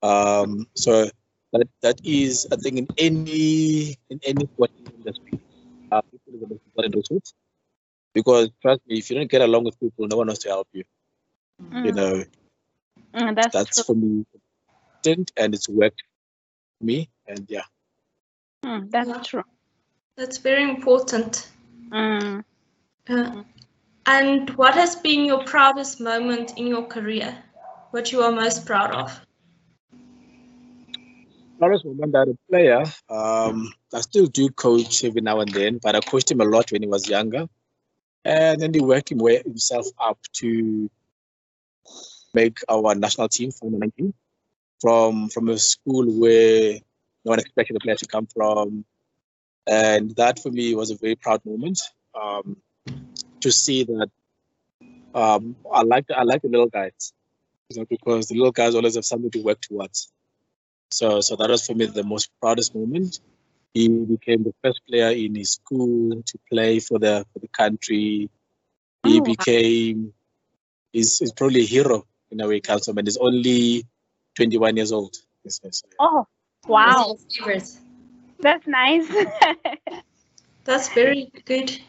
Um, 0.03 0.67
so 0.75 1.09
that 1.53 1.69
that 1.83 2.01
is 2.05 2.47
I 2.53 2.57
think 2.57 2.79
in 2.79 2.89
any 2.99 3.97
in 4.11 4.21
any 4.25 4.47
sporting 4.47 4.87
industry, 4.97 5.41
uh, 5.91 6.03
people 6.03 6.35
is 6.35 6.41
the 6.41 6.49
most 6.49 6.63
important 6.67 6.95
resource. 6.97 7.35
Because 8.15 8.51
trust 8.63 8.81
me, 8.87 8.99
if 8.99 9.11
you 9.11 9.17
don't 9.17 9.31
get 9.31 9.43
along 9.43 9.65
with 9.65 9.79
people, 9.81 10.07
no 10.09 10.17
one 10.17 10.27
wants 10.29 10.43
to 10.43 10.49
help 10.49 10.69
you. 10.73 10.85
You 11.83 11.93
Mm, 11.93 11.93
know, 11.93 12.25
mm, 13.15 13.35
that's, 13.37 13.57
that's 13.57 13.81
for 13.83 13.95
me 13.95 14.25
and 15.37 15.55
it's 15.55 15.69
worked 15.69 16.03
for 16.79 16.85
me 16.85 17.09
and 17.27 17.47
yeah 17.49 17.65
Mm, 18.65 18.91
that's 18.91 19.29
true. 19.29 19.45
That's 20.21 20.37
very 20.37 20.65
important. 20.65 21.49
Mm. 21.91 22.45
Uh, 23.09 23.43
and 24.05 24.51
what 24.51 24.75
has 24.75 24.95
been 24.97 25.25
your 25.25 25.43
proudest 25.45 25.99
moment 25.99 26.59
in 26.59 26.67
your 26.67 26.85
career? 26.85 27.35
What 27.93 28.13
you 28.13 28.21
are 28.21 28.31
most 28.31 28.67
proud 28.67 28.91
of? 28.95 29.19
Lawrence 31.59 31.85
remember 31.87 32.23
a 32.23 32.35
player 32.51 32.85
um 33.11 33.71
i 33.93 34.01
still 34.01 34.27
do 34.27 34.49
coach 34.49 35.05
every 35.05 35.21
now 35.21 35.41
and 35.41 35.53
then 35.53 35.79
but 35.83 35.95
i 35.95 36.01
coached 36.01 36.31
him 36.31 36.41
a 36.41 36.45
lot 36.45 36.73
when 36.73 36.81
he 36.81 36.89
was 36.89 37.07
younger 37.07 37.47
and 38.25 38.63
then 38.63 38.73
he 38.73 38.81
worked 38.81 39.11
him 39.13 39.19
way 39.19 39.43
himself 39.43 39.87
up 40.01 40.19
to 40.33 40.91
make 42.33 42.61
our 42.67 42.95
national 42.95 43.29
team 43.29 43.51
for 43.51 43.71
19 43.71 44.15
from 44.81 45.29
from 45.29 45.51
a 45.51 45.59
school 45.59 46.07
where 46.07 46.79
no 47.27 47.31
one 47.33 47.41
expected 47.41 47.77
the 47.77 47.81
player 47.81 47.97
to 47.97 48.07
come 48.07 48.27
from 48.27 48.87
and 49.67 50.15
that 50.17 50.39
for 50.41 50.51
me 50.51 50.75
was 50.75 50.91
a 50.91 50.97
very 50.97 51.17
proud 51.17 51.45
moment 51.45 51.81
um, 52.21 52.57
to 53.41 53.51
see 53.53 53.85
that 53.85 54.11
um, 55.15 55.57
I 55.73 55.83
like 55.83 56.07
I 56.15 56.23
like 56.23 56.43
the 56.43 56.49
little 56.49 56.69
guys 56.69 57.13
you 57.71 57.81
know, 57.81 57.87
because 57.89 58.29
the 58.29 58.37
little 58.37 58.53
guys 58.53 58.75
always 58.75 58.95
have 58.97 59.05
something 59.05 59.31
to 59.31 59.43
work 59.43 59.61
towards. 59.61 60.13
So 60.91 61.21
so 61.21 61.37
that 61.37 61.51
was 61.51 61.67
for 61.67 61.75
me 61.75 61.87
the 61.87 62.05
most 62.05 62.31
proudest 62.41 62.75
moment. 62.75 63.21
He 63.75 63.89
became 63.89 64.43
the 64.43 64.55
first 64.63 64.81
player 64.89 65.11
in 65.11 65.35
his 65.35 65.53
school 65.53 66.23
to 66.23 66.39
play 66.51 66.81
for 66.81 66.99
the 66.99 67.25
for 67.33 67.39
the 67.39 67.49
country. 67.49 68.31
He 69.03 69.19
Oh, 69.19 69.19
wow. 69.19 69.23
became 69.23 70.13
he's, 70.93 71.19
he's 71.19 71.33
probably 71.33 71.61
a 71.61 71.67
hero 71.67 72.07
in 72.31 72.41
a 72.41 72.49
way, 72.49 72.61
Councilman. 72.61 73.01
and 73.01 73.09
he's 73.09 73.17
only 73.17 73.87
21 74.37 74.77
years 74.77 74.93
old. 74.93 75.17
Yes, 75.45 75.61
yes. 75.63 75.83
Oh, 75.99 76.27
wow. 76.67 77.17
Your 78.43 78.61
favorite? 78.67 78.67
That's 78.67 78.67
nice. 78.67 79.09
That's 80.65 80.89
very 80.95 81.31
good. 81.45 81.81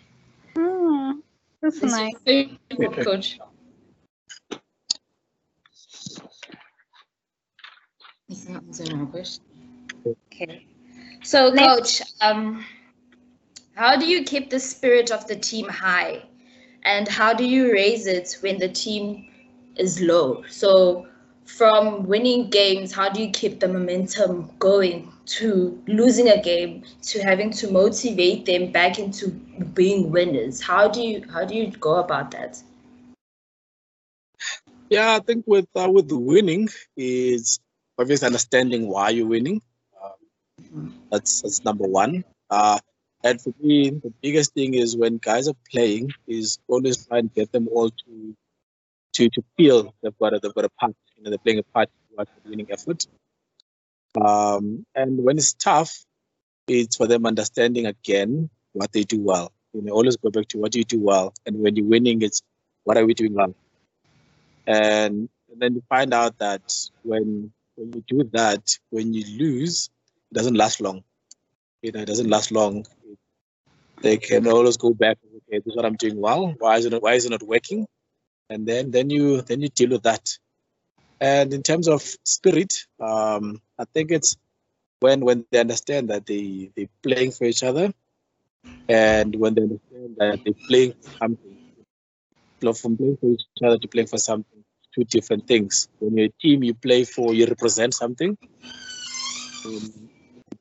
Mm, 0.56 1.22
that's 1.62 1.82
What's 1.82 1.94
nice. 1.94 2.14
your 2.26 2.48
favorite 2.70 3.04
coach? 3.04 3.40
He's 8.28 8.48
not 8.48 8.64
question. 9.12 9.44
Okay. 10.06 10.66
So, 11.24 11.52
coach, 11.54 12.02
um, 12.22 12.66
how 13.76 13.98
do 13.98 14.06
you 14.06 14.24
keep 14.24 14.50
the 14.50 14.60
spirit 14.60 15.12
of 15.12 15.28
the 15.28 15.36
team 15.36 15.68
high, 15.68 16.24
and 16.84 17.08
how 17.08 17.34
do 17.34 17.44
you 17.44 17.72
raise 17.72 18.08
it 18.08 18.38
when 18.42 18.58
the 18.58 18.70
team 18.70 19.28
is 19.76 20.02
low? 20.02 20.44
So, 20.50 21.08
from 21.46 22.06
winning 22.08 22.50
games, 22.50 22.94
how 22.94 23.10
do 23.10 23.22
you 23.22 23.30
keep 23.32 23.60
the 23.60 23.68
momentum 23.68 24.52
going 24.60 25.11
to 25.26 25.82
losing 25.88 26.30
a 26.30 26.42
game 26.42 26.84
to 27.04 27.22
having 27.22 27.52
to 27.52 27.72
motivate 27.72 28.46
them 28.46 28.72
back 28.72 29.00
into 29.00 29.30
being 29.74 30.12
winners? 30.12 30.62
How 30.62 30.88
do 30.88 31.02
you 31.02 31.26
how 31.32 31.46
do 31.46 31.56
you 31.56 31.72
go 31.72 31.96
about 31.96 32.32
that? 32.32 32.62
Yeah, 34.90 35.16
I 35.16 35.20
think 35.20 35.46
with 35.48 35.68
uh, 35.76 35.90
with 35.90 36.12
winning 36.12 36.70
is 36.98 37.60
obviously 37.98 38.26
understanding 38.26 38.88
why 38.88 39.10
you're 39.10 39.28
winning. 39.28 39.62
Um, 40.04 40.94
that's 41.12 41.42
that's 41.42 41.64
number 41.64 41.88
one. 41.88 42.24
Uh, 42.50 42.80
and 43.24 43.40
for 43.40 43.54
me, 43.62 43.92
the 43.92 44.12
biggest 44.22 44.54
thing 44.54 44.74
is 44.74 44.98
when 44.98 45.18
guys 45.18 45.48
are 45.48 45.56
playing 45.72 46.12
is 46.28 46.60
always 46.68 47.06
try 47.06 47.20
and 47.20 47.34
get 47.34 47.52
them 47.52 47.68
all 47.70 47.90
to 47.90 48.36
to 49.14 49.30
to 49.30 49.44
feel 49.56 49.94
they've 50.02 50.18
got 50.18 50.34
a, 50.34 50.40
they've 50.40 50.54
got 50.54 50.66
a 50.66 50.70
part. 50.70 50.96
You 51.16 51.24
know, 51.24 51.30
they're 51.30 51.40
playing 51.40 51.60
a 51.60 51.64
part 51.64 51.90
towards 52.10 52.32
the 52.44 52.50
winning 52.50 52.68
effort. 52.72 53.06
Um, 54.19 54.86
and 54.95 55.24
when 55.24 55.38
it's 55.38 55.54
tough, 55.54 56.04
it's 56.67 56.97
for 56.97 57.08
them 57.08 57.26
understanding 57.26 57.86
again 57.86 58.50
what 58.74 58.91
they 58.91 59.04
do 59.04 59.21
well. 59.21 59.52
You 59.74 59.82
know, 59.84 59.93
always 59.93 60.17
go 60.17 60.30
back 60.30 60.47
to 60.50 60.58
what 60.58 60.76
you 60.76 60.84
do 60.84 61.00
well, 61.00 61.34
and 61.45 61.58
when 61.60 61.76
you're 61.76 61.86
winning, 61.86 62.21
it's 62.21 62.41
what 62.84 62.97
are 62.97 63.06
we 63.06 63.13
doing 63.13 63.34
well 63.34 63.56
and, 64.67 65.30
and 65.52 65.60
then 65.60 65.76
you 65.76 65.84
find 65.89 66.13
out 66.13 66.38
that 66.39 66.62
when 67.04 67.52
when 67.76 67.93
you 67.93 68.04
do 68.08 68.30
that, 68.34 68.78
when 68.89 69.13
you 69.13 69.24
lose, 69.38 69.89
it 70.32 70.36
doesn't 70.36 70.56
last 70.56 70.82
long. 70.82 71.04
You 71.82 71.91
know, 71.91 72.02
it 72.02 72.08
doesn't 72.08 72.30
last 72.30 72.52
long. 72.52 72.86
They 74.02 74.17
can 74.17 74.47
always 74.47 74.78
go 74.78 74.93
back. 74.93 75.17
Okay, 75.26 75.60
this 75.60 75.67
is 75.67 75.76
what 75.76 75.86
I'm 75.86 75.95
doing 75.95 76.19
well. 76.19 76.56
Why 76.60 76.78
is 76.78 76.86
it 76.86 77.02
why 77.02 77.13
is 77.13 77.26
it 77.26 77.32
not 77.32 77.43
working? 77.43 77.88
And 78.50 78.67
then 78.67 78.91
then 78.91 79.10
you 79.10 79.41
then 79.41 79.62
you 79.62 79.69
deal 79.69 79.89
with 79.89 80.04
that. 80.04 80.30
And 81.19 81.54
in 81.54 81.63
terms 81.63 81.88
of 81.88 82.02
spirit, 82.24 82.74
um, 83.00 83.62
I 83.82 83.86
think 83.94 84.12
it's 84.12 84.38
when 85.00 85.22
when 85.22 85.46
they 85.52 85.60
understand 85.60 86.10
that 86.10 86.26
they 86.28 86.70
they're 86.76 86.96
playing 87.02 87.32
for 87.32 87.46
each 87.46 87.63
other, 87.63 87.91
and 88.88 89.36
when 89.36 89.56
they 89.56 89.63
understand 89.63 90.15
that 90.17 90.39
they're 90.46 90.63
playing 90.70 90.94
for 90.94 91.10
something 91.20 91.58
from 92.62 92.96
playing 92.96 93.17
for 93.17 93.30
each 93.32 93.41
other 93.63 93.80
to 93.80 93.88
playing 93.88 94.08
for 94.08 94.20
something, 94.20 94.63
two 94.94 95.04
different 95.06 95.48
things. 95.48 95.88
When 96.00 96.15
you're 96.15 96.28
a 96.28 96.34
team, 96.41 96.63
you 96.63 96.76
play 96.76 97.06
for, 97.06 97.34
you 97.34 97.48
represent 97.48 97.96
something. 97.96 98.38
When 99.63 99.74
you 99.74 100.10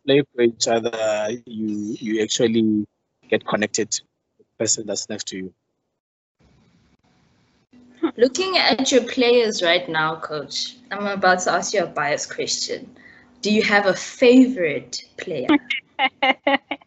play 0.06 0.22
for 0.34 0.42
each 0.42 0.66
other, 0.66 1.30
you 1.44 1.96
you 2.00 2.22
actually 2.22 2.86
get 3.28 3.46
connected 3.46 3.90
to 3.90 4.02
the 4.38 4.44
person 4.58 4.86
that's 4.86 5.10
next 5.10 5.28
to 5.28 5.36
you. 5.36 5.54
Looking 8.16 8.56
at 8.56 8.90
your 8.90 9.04
players 9.04 9.62
right 9.62 9.88
now, 9.88 10.16
coach, 10.16 10.76
I'm 10.90 11.06
about 11.06 11.40
to 11.40 11.52
ask 11.52 11.74
you 11.74 11.84
a 11.84 11.86
biased 11.86 12.34
question. 12.34 12.96
Do 13.42 13.50
you 13.52 13.62
have 13.62 13.86
a 13.86 13.94
favorite 13.94 15.02
player? 15.16 15.48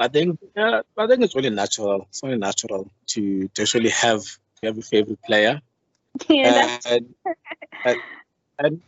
I 0.00 0.08
think 0.08 0.38
uh, 0.56 0.82
I 0.98 1.06
think 1.06 1.22
it's 1.22 1.34
really 1.36 1.50
natural. 1.50 2.06
It's 2.08 2.22
only 2.24 2.36
natural 2.38 2.90
to, 3.08 3.48
to 3.48 3.62
actually 3.62 3.90
have 3.90 4.22
to 4.22 4.62
have 4.68 4.78
a 4.78 4.82
favorite 4.82 5.20
player. 5.24 5.60
yeah, 6.28 6.78
and, 6.84 7.14
and 7.84 8.02
and 8.58 8.82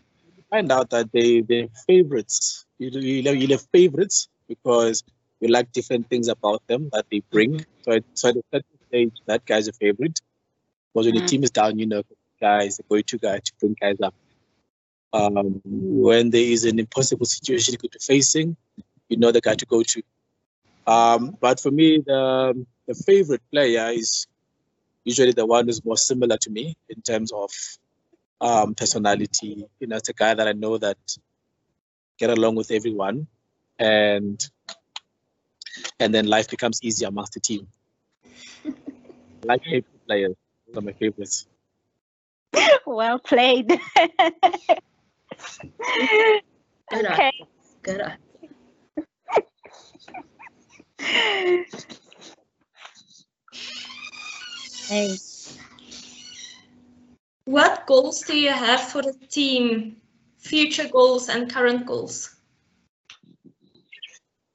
find 0.51 0.71
out 0.73 0.91
that 0.91 1.11
they 1.13 1.41
their 1.41 1.67
favorites 1.87 2.67
you 2.79 2.91
you 3.01 3.23
have, 3.29 3.37
you 3.37 3.49
have 3.49 3.67
favorites 3.73 4.29
because 4.49 5.03
you 5.41 5.49
like 5.49 5.73
different 5.73 6.09
things 6.09 6.29
about 6.29 6.63
them 6.69 6.89
that 6.93 7.07
they 7.11 7.23
bring. 7.33 7.65
So 7.83 7.93
at, 7.93 8.05
so 8.15 8.29
at 8.31 8.37
a 8.37 8.43
certain 8.53 8.79
stage, 8.89 9.17
that 9.27 9.45
guy's 9.47 9.69
a 9.69 9.73
favorite. 9.73 10.21
Because 10.93 11.07
when 11.07 11.15
Mhm. 11.15 11.21
the 11.21 11.23
team 11.23 11.45
is 11.45 11.51
down, 11.51 11.79
you 11.79 11.87
know, 11.87 12.03
guys, 12.41 12.77
the 12.77 12.85
go-to 12.91 13.19
guy 13.19 13.39
to 13.39 13.53
bring 13.61 13.77
guys 13.81 13.97
up. 14.03 14.15
Um, 15.17 15.61
when 15.65 16.31
there 16.31 16.43
is 16.43 16.65
an 16.65 16.79
impossible 16.79 17.27
situation 17.27 17.73
you 17.73 17.79
could 17.79 17.93
be 17.93 17.99
facing, 18.01 18.57
you 19.09 19.17
know 19.17 19.33
the 19.33 19.41
guy 19.41 19.55
to 19.55 19.67
go 19.67 19.83
to. 19.83 20.03
Um, 20.87 21.37
but 21.41 21.61
for 21.61 21.71
me, 21.71 22.03
the 22.07 22.21
the 22.87 22.95
favorite 22.95 23.43
player 23.51 23.91
is 23.91 24.27
usually 25.05 25.33
the 25.33 25.47
one 25.47 25.67
who's 25.67 25.85
more 25.85 25.97
similar 25.97 26.37
to 26.39 26.51
me 26.51 26.77
in 26.89 27.01
terms 27.03 27.33
of 27.33 27.51
um, 28.41 28.75
personality. 28.75 29.67
You 29.81 29.87
know, 29.87 29.97
it's 29.97 30.09
a 30.09 30.13
guy 30.13 30.35
that 30.35 30.47
I 30.47 30.53
know 30.53 30.79
that 30.79 30.99
get 32.19 32.31
along 32.31 32.57
with 32.57 32.71
everyone, 32.71 33.27
and 33.79 34.39
and 35.99 36.15
then 36.15 36.27
life 36.27 36.49
becomes 36.49 36.83
easier 36.83 37.09
amongst 37.09 37.33
the 37.35 37.41
team. 37.41 37.69
Like 39.45 39.63
favorite 39.65 40.07
players. 40.07 40.37
Are 40.75 40.83
my 40.83 40.93
favorites. 40.93 41.47
Well 42.87 43.19
played. 43.19 43.79
Good 46.91 47.07
okay. 47.07 47.33
Good. 47.83 48.01
eye. 48.01 48.17
Hey. 54.89 55.17
What 57.45 57.87
goals 57.87 58.23
do 58.23 58.37
you 58.39 58.51
have 58.51 58.81
for 58.81 59.03
the 59.03 59.15
team? 59.29 59.97
Future 60.39 60.89
goals 60.89 61.29
and 61.29 61.51
current 61.53 61.87
goals? 61.87 62.37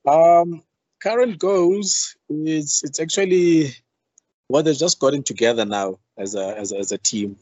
Um, 0.08 0.64
current 1.02 1.38
goals 1.38 2.16
is 2.30 2.82
it's 2.86 3.00
actually 3.00 3.76
what 4.48 4.66
they've 4.66 4.78
just 4.78 5.00
gotten 5.00 5.24
together 5.24 5.66
now 5.66 6.00
as 6.18 6.36
a 6.36 6.58
as 6.58 6.72
a, 6.72 6.78
as 6.78 6.92
a 6.92 6.98
team. 6.98 7.38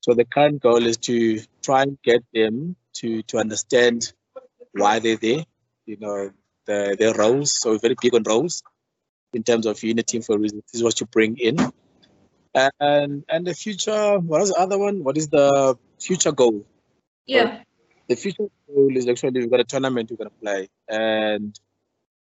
So 0.00 0.14
the 0.14 0.24
current 0.24 0.62
goal 0.62 0.84
is 0.86 0.96
to 1.08 1.40
try 1.62 1.82
and 1.82 1.98
get 2.02 2.24
them 2.32 2.76
to 2.94 3.22
to 3.24 3.38
understand 3.38 4.12
why 4.72 4.98
they're 4.98 5.16
there. 5.16 5.44
You 5.86 5.96
know, 5.98 6.30
the 6.66 6.96
their 6.98 7.14
roles. 7.14 7.58
So 7.58 7.72
we're 7.72 7.78
very 7.78 7.96
big 8.00 8.14
on 8.14 8.22
roles 8.22 8.62
in 9.32 9.42
terms 9.42 9.66
of 9.66 9.82
unity 9.82 10.20
for 10.20 10.36
a 10.36 10.38
reason. 10.38 10.62
This 10.66 10.76
is 10.80 10.82
what 10.82 11.00
you 11.00 11.06
bring 11.06 11.36
in. 11.38 11.56
And 12.80 13.24
and 13.28 13.46
the 13.46 13.54
future, 13.54 14.18
what 14.18 14.42
is 14.42 14.50
the 14.50 14.58
other 14.58 14.78
one? 14.78 15.04
What 15.04 15.16
is 15.16 15.28
the 15.28 15.76
future 16.00 16.32
goal? 16.32 16.66
Yeah. 17.26 17.60
the 18.08 18.16
future 18.16 18.48
goal 18.66 18.96
is 18.96 19.06
actually 19.06 19.40
we've 19.40 19.50
got 19.50 19.60
a 19.60 19.64
tournament 19.64 20.10
we're 20.10 20.16
going 20.16 20.30
to 20.30 20.36
play 20.40 20.68
and 20.88 21.58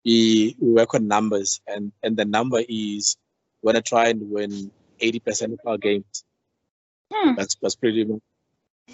we, 0.05 0.57
we 0.61 0.73
work 0.73 0.95
on 0.95 1.09
numbers 1.09 1.61
and 1.67 1.93
and 2.03 2.17
the 2.17 2.25
number 2.25 2.63
is 2.69 3.17
we're 3.63 3.73
going 3.73 3.83
to 3.83 3.89
try 3.89 4.09
and 4.09 4.31
win 4.31 4.71
80% 5.01 5.55
of 5.55 5.61
our 5.67 5.79
games 5.79 6.25
Hmm. 7.13 7.35
that's 7.37 7.57
that's 7.61 7.77
pretty 7.77 8.05
much 8.05 8.21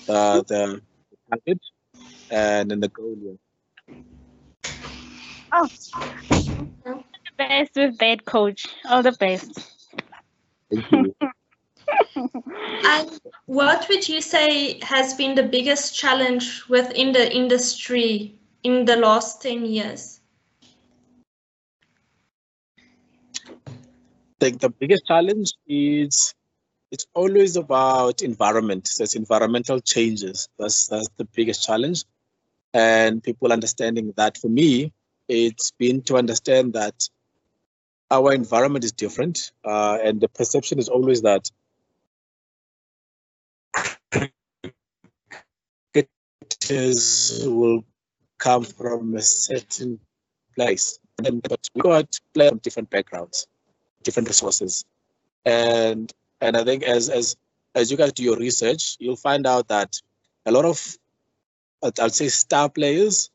uh, 0.09 0.43
the 0.49 0.81
target 1.31 1.61
and 2.31 2.71
then 2.71 2.81
the 2.81 2.89
goal 2.89 3.15
yeah. 3.21 3.33
Oh. 5.53 5.67
The 6.85 7.05
best 7.37 7.71
with 7.77 7.99
that, 7.99 8.25
coach. 8.25 8.67
All 8.89 9.03
the 9.03 9.13
best. 9.13 9.59
thank 10.71 10.91
you 10.91 11.15
And 12.85 13.21
what 13.47 13.89
would 13.89 14.09
you 14.09 14.21
say 14.21 14.81
has 14.83 15.15
been 15.15 15.35
the 15.35 15.43
biggest 15.43 15.97
challenge 15.97 16.65
within 16.69 17.13
the 17.13 17.33
industry 17.35 18.39
in 18.63 18.85
the 18.85 18.97
last 18.97 19.43
10 19.43 19.65
years? 19.65 20.21
I 24.41 24.45
think 24.45 24.61
the 24.61 24.71
biggest 24.71 25.07
challenge 25.07 25.53
is 25.67 26.35
it's 26.91 27.07
always 27.15 27.57
about 27.57 28.23
environment. 28.23 28.89
So 28.89 29.05
it's 29.05 29.15
environmental 29.15 29.81
changes. 29.81 30.49
That's 30.59 30.87
that's 30.89 31.09
the 31.17 31.25
biggest 31.25 31.65
challenge. 31.65 32.05
And 32.75 33.23
people 33.23 33.53
understanding 33.53 34.13
that 34.17 34.39
for 34.39 34.49
me, 34.49 34.93
it's 35.29 35.71
been 35.73 36.03
to 36.03 36.17
understand 36.17 36.75
that 36.75 37.09
our 38.11 38.33
environment 38.33 38.85
is 38.85 38.93
different. 38.93 39.53
Uh, 39.65 39.99
and 40.03 40.21
the 40.21 40.29
perception 40.29 40.79
is 40.79 40.89
always 40.89 41.23
that 41.23 41.51
cricketers 45.93 47.43
will 47.45 47.85
come 48.39 48.65
from 48.65 49.15
a 49.15 49.23
certain 49.23 50.01
place. 50.55 50.99
And, 51.25 51.43
but 51.43 51.69
we 51.75 51.81
got 51.81 52.19
players 52.33 52.51
from 52.51 52.59
different 52.59 52.91
backgrounds 52.91 53.47
different 54.03 54.29
resources. 54.29 54.85
And 55.45 56.13
and 56.41 56.57
I 56.57 56.65
think 56.65 56.83
as 56.83 57.09
as 57.09 57.37
as 57.75 57.91
you 57.91 57.97
guys 57.97 58.13
do 58.13 58.23
your 58.23 58.37
research, 58.37 58.97
you'll 58.99 59.17
find 59.17 59.47
out 59.47 59.69
that 59.69 60.01
a 60.47 60.53
lot 60.53 60.65
of 60.65 60.97
I'd 61.83 62.15
say 62.15 62.29
star 62.29 62.69
players, 62.69 63.31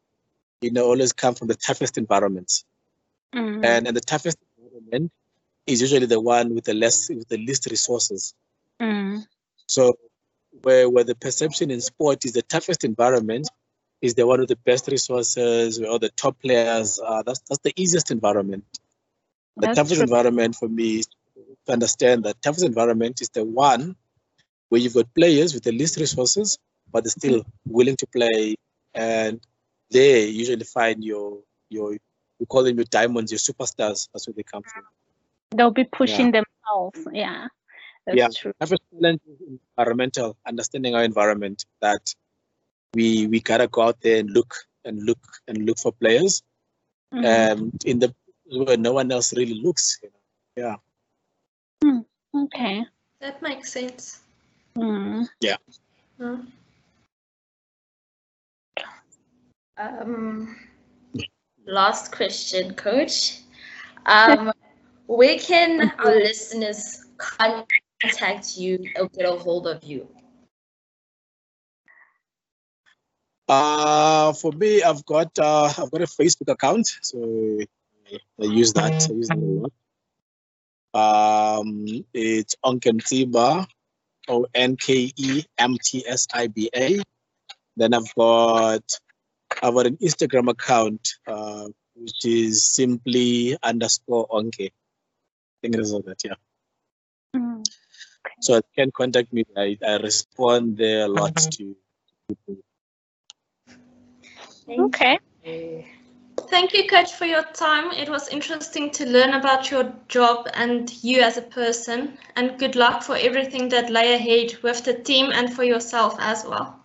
you 0.61 0.71
know, 0.71 0.85
always 0.85 1.13
come 1.13 1.35
from 1.35 1.47
the 1.47 1.55
toughest 1.55 1.97
environments. 1.97 2.65
Mm. 3.33 3.65
And 3.65 3.87
and 3.87 3.95
the 3.95 4.01
toughest 4.01 4.37
environment 4.57 5.11
is 5.65 5.81
usually 5.81 6.05
the 6.05 6.19
one 6.19 6.53
with 6.53 6.65
the 6.65 6.73
less 6.73 7.09
with 7.09 7.27
the 7.27 7.37
least 7.37 7.67
resources. 7.69 8.33
Mm. 8.81 9.25
So 9.67 9.97
where 10.61 10.89
where 10.89 11.03
the 11.03 11.15
perception 11.15 11.71
in 11.71 11.81
sport 11.81 12.25
is 12.25 12.33
the 12.33 12.41
toughest 12.41 12.83
environment 12.83 13.49
is 14.01 14.15
the 14.15 14.27
one 14.27 14.39
with 14.41 14.49
the 14.49 14.57
best 14.57 14.87
resources, 14.89 15.79
where 15.79 15.89
all 15.89 15.99
the 15.99 16.09
top 16.09 16.39
players 16.41 16.99
are. 16.99 17.23
That's 17.23 17.39
that's 17.47 17.61
the 17.63 17.73
easiest 17.75 18.11
environment. 18.11 18.65
The 19.57 19.67
That's 19.67 19.77
toughest 19.77 19.95
true. 19.95 20.03
environment 20.03 20.55
for 20.55 20.67
me 20.67 20.99
is 20.99 21.07
to 21.65 21.73
understand 21.73 22.23
that 22.23 22.41
toughest 22.41 22.65
environment 22.65 23.21
is 23.21 23.29
the 23.29 23.43
one 23.43 23.95
where 24.69 24.81
you've 24.81 24.93
got 24.93 25.13
players 25.13 25.53
with 25.53 25.63
the 25.63 25.71
least 25.71 25.97
resources, 25.97 26.57
but 26.91 27.03
they're 27.03 27.11
still 27.11 27.45
willing 27.65 27.95
to 27.97 28.07
play, 28.07 28.55
and 28.93 29.39
they 29.91 30.25
usually 30.27 30.63
find 30.65 31.03
your 31.03 31.39
your 31.69 31.97
we 32.39 32.45
call 32.47 32.63
them 32.63 32.75
your 32.77 32.85
diamonds, 32.85 33.31
your 33.31 33.39
superstars. 33.39 34.09
That's 34.11 34.27
where 34.27 34.33
they 34.35 34.43
come 34.43 34.63
from. 34.63 34.83
They'll 35.55 35.71
be 35.71 35.85
pushing 35.85 36.31
themselves. 36.31 37.07
Yeah. 37.13 37.47
That's 38.05 38.17
Yeah. 38.17 38.29
true. 38.29 38.53
Toughest 38.59 38.81
challenge 38.91 39.21
is 39.27 39.59
environmental, 39.77 40.35
understanding 40.45 40.95
our 40.95 41.03
environment. 41.03 41.65
That 41.81 42.13
we 42.93 43.27
we 43.27 43.39
gotta 43.39 43.67
go 43.67 43.83
out 43.83 44.01
there 44.01 44.19
and 44.19 44.29
look 44.31 44.55
and 44.83 45.03
look 45.05 45.19
and 45.47 45.65
look 45.65 45.79
for 45.79 45.91
players, 45.93 46.43
Mm. 47.13 47.25
and 47.25 47.85
in 47.85 47.99
the 47.99 48.13
where 48.45 48.77
no 48.77 48.91
one 48.91 49.11
else 49.11 49.33
really 49.33 49.61
looks. 49.61 49.99
You 50.03 50.09
know? 50.09 50.19
Yeah. 50.63 50.75
Okay. 52.35 52.85
That 53.19 53.41
makes 53.41 53.71
sense. 53.71 54.21
Mm. 54.77 55.27
Huh? 56.19 56.37
Um, 59.77 60.55
last 61.65 62.11
question, 62.11 62.73
Coach. 62.75 63.39
Um, 64.05 64.51
where 65.07 65.37
can 65.39 65.91
our 65.99 66.15
listeners 66.15 67.05
contact 67.17 68.57
you 68.57 68.79
or 68.97 69.07
get 69.09 69.25
a 69.25 69.31
hold 69.31 69.67
of 69.67 69.83
you? 69.83 70.07
Uh, 73.47 74.33
for 74.33 74.51
me, 74.53 74.81
I've 74.81 75.05
got 75.05 75.37
uh, 75.37 75.65
I've 75.65 75.91
got 75.91 76.01
a 76.01 76.05
Facebook 76.05 76.51
account, 76.51 76.87
so 77.01 77.59
I 78.39 78.45
use 78.45 78.73
that. 78.73 79.07
I 79.09 79.13
use 79.13 79.27
that 79.27 79.37
a 79.37 79.41
lot. 79.41 79.71
Um, 80.93 82.05
it's 82.13 82.55
Onkemtsiba, 82.63 83.65
O 84.27 84.45
N 84.53 84.77
K 84.77 85.11
E 85.15 85.43
M 85.57 85.77
T 85.83 86.03
S 86.07 86.27
I 86.33 86.47
B 86.47 86.69
A. 86.75 87.01
Then 87.75 87.93
I've 87.93 88.13
got 88.15 88.83
I've 89.61 89.73
got 89.73 89.87
an 89.87 89.97
Instagram 89.97 90.49
account, 90.49 91.15
uh, 91.27 91.67
which 91.95 92.25
is 92.25 92.65
simply 92.65 93.57
underscore 93.61 94.27
Onke. 94.27 94.67
I 94.67 94.71
think 95.61 95.75
it 95.75 95.81
is 95.81 95.93
all 95.93 96.01
that, 96.03 96.21
yeah. 96.23 96.33
Mm. 97.35 97.63
So 98.41 98.55
you 98.55 98.61
can 98.75 98.91
contact 98.91 99.31
me. 99.31 99.45
I, 99.55 99.77
I 99.85 99.97
respond 99.97 100.77
there 100.77 101.05
a 101.05 101.07
lot 101.07 101.35
to 101.35 101.75
people. 102.27 102.57
Okay. 104.67 105.19
You. 106.43 106.49
Thank 106.49 106.73
you, 106.73 106.87
Coach, 106.87 107.13
for 107.13 107.25
your 107.25 107.43
time. 107.53 107.91
It 107.91 108.09
was 108.09 108.27
interesting 108.29 108.91
to 108.91 109.05
learn 109.05 109.33
about 109.33 109.71
your 109.71 109.93
job 110.07 110.47
and 110.53 110.91
you 111.03 111.21
as 111.21 111.37
a 111.37 111.41
person. 111.41 112.17
And 112.35 112.59
good 112.59 112.75
luck 112.75 113.03
for 113.03 113.15
everything 113.15 113.69
that 113.69 113.89
lay 113.89 114.13
ahead 114.13 114.55
with 114.61 114.83
the 114.83 114.93
team 114.93 115.31
and 115.33 115.53
for 115.53 115.63
yourself 115.63 116.15
as 116.19 116.45
well. 116.45 116.79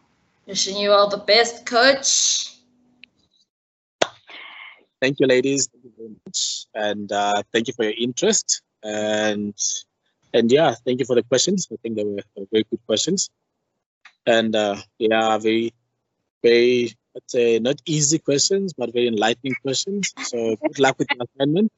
Wishing 0.46 0.76
you 0.76 0.92
all 0.92 1.08
the 1.08 1.18
best, 1.18 1.66
Coach. 1.66 2.54
Thank 5.00 5.20
you, 5.20 5.26
ladies. 5.26 5.68
Thank 5.68 5.84
you 5.84 5.92
very 5.96 6.10
much, 6.26 6.66
and 6.74 7.12
uh, 7.12 7.42
thank 7.52 7.68
you 7.68 7.74
for 7.74 7.84
your 7.84 7.94
interest. 7.96 8.62
And 8.82 9.54
and 10.34 10.50
yeah, 10.50 10.74
thank 10.84 11.00
you 11.00 11.06
for 11.06 11.14
the 11.14 11.22
questions. 11.22 11.68
I 11.72 11.76
think 11.82 11.96
they 11.96 12.04
were, 12.04 12.22
they 12.34 12.42
were 12.42 12.48
very 12.50 12.64
good 12.70 12.80
questions. 12.86 13.30
And 14.26 14.56
uh, 14.56 14.76
yeah, 14.98 15.38
very 15.38 15.72
very 16.42 16.96
I'd 17.18 17.30
say 17.30 17.58
not 17.58 17.82
easy 17.84 18.18
questions, 18.20 18.72
but 18.72 18.92
very 18.92 19.08
enlightening 19.08 19.54
questions. 19.62 20.14
So 20.22 20.54
good 20.54 20.78
luck 20.78 20.98
with 20.98 21.08
your 21.10 21.26
assignment, 21.26 21.72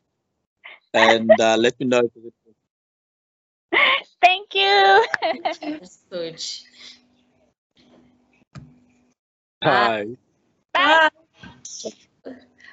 and 0.92 1.30
uh, 1.40 1.56
let 1.56 1.80
me 1.80 1.86
know 1.86 2.00
if 2.00 2.12
it 2.14 2.34
Thank 4.20 4.54
you. 4.54 5.06
Yes, 5.62 5.98
coach. 6.10 6.64
Hi. 9.62 10.06
Bye. 10.74 11.08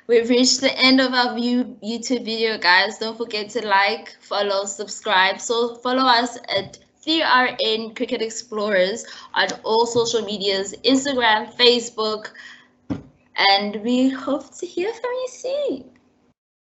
We've 0.08 0.30
reached 0.30 0.62
the 0.62 0.78
end 0.78 1.00
of 1.00 1.14
our 1.14 1.36
view 1.36 1.78
YouTube 1.82 2.26
video, 2.26 2.58
guys. 2.58 2.98
Don't 2.98 3.18
forget 3.18 3.50
to 3.52 3.66
like, 3.66 4.18
follow, 4.22 4.66
subscribe. 4.66 5.40
So 5.40 5.76
follow 5.76 6.04
us 6.04 6.38
at 6.50 6.80
3RN 7.08 7.96
Cricket 7.96 8.22
Explorers 8.22 9.06
on 9.34 9.48
all 9.64 9.86
social 9.86 10.22
medias, 10.22 10.76
Instagram, 10.84 11.54
Facebook, 11.56 12.32
and 13.38 13.84
we 13.84 14.10
hope 14.10 14.56
to 14.58 14.66
hear 14.66 14.92
from 14.94 15.12
you 15.12 15.28
soon. 15.30 15.92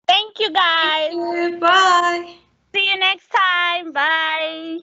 Thank 0.07 0.39
you, 0.39 0.51
guys. 0.51 1.13
Bye. 1.59 2.35
See 2.75 2.89
you 2.89 2.97
next 2.99 3.27
time. 3.31 3.91
Bye. 3.91 4.79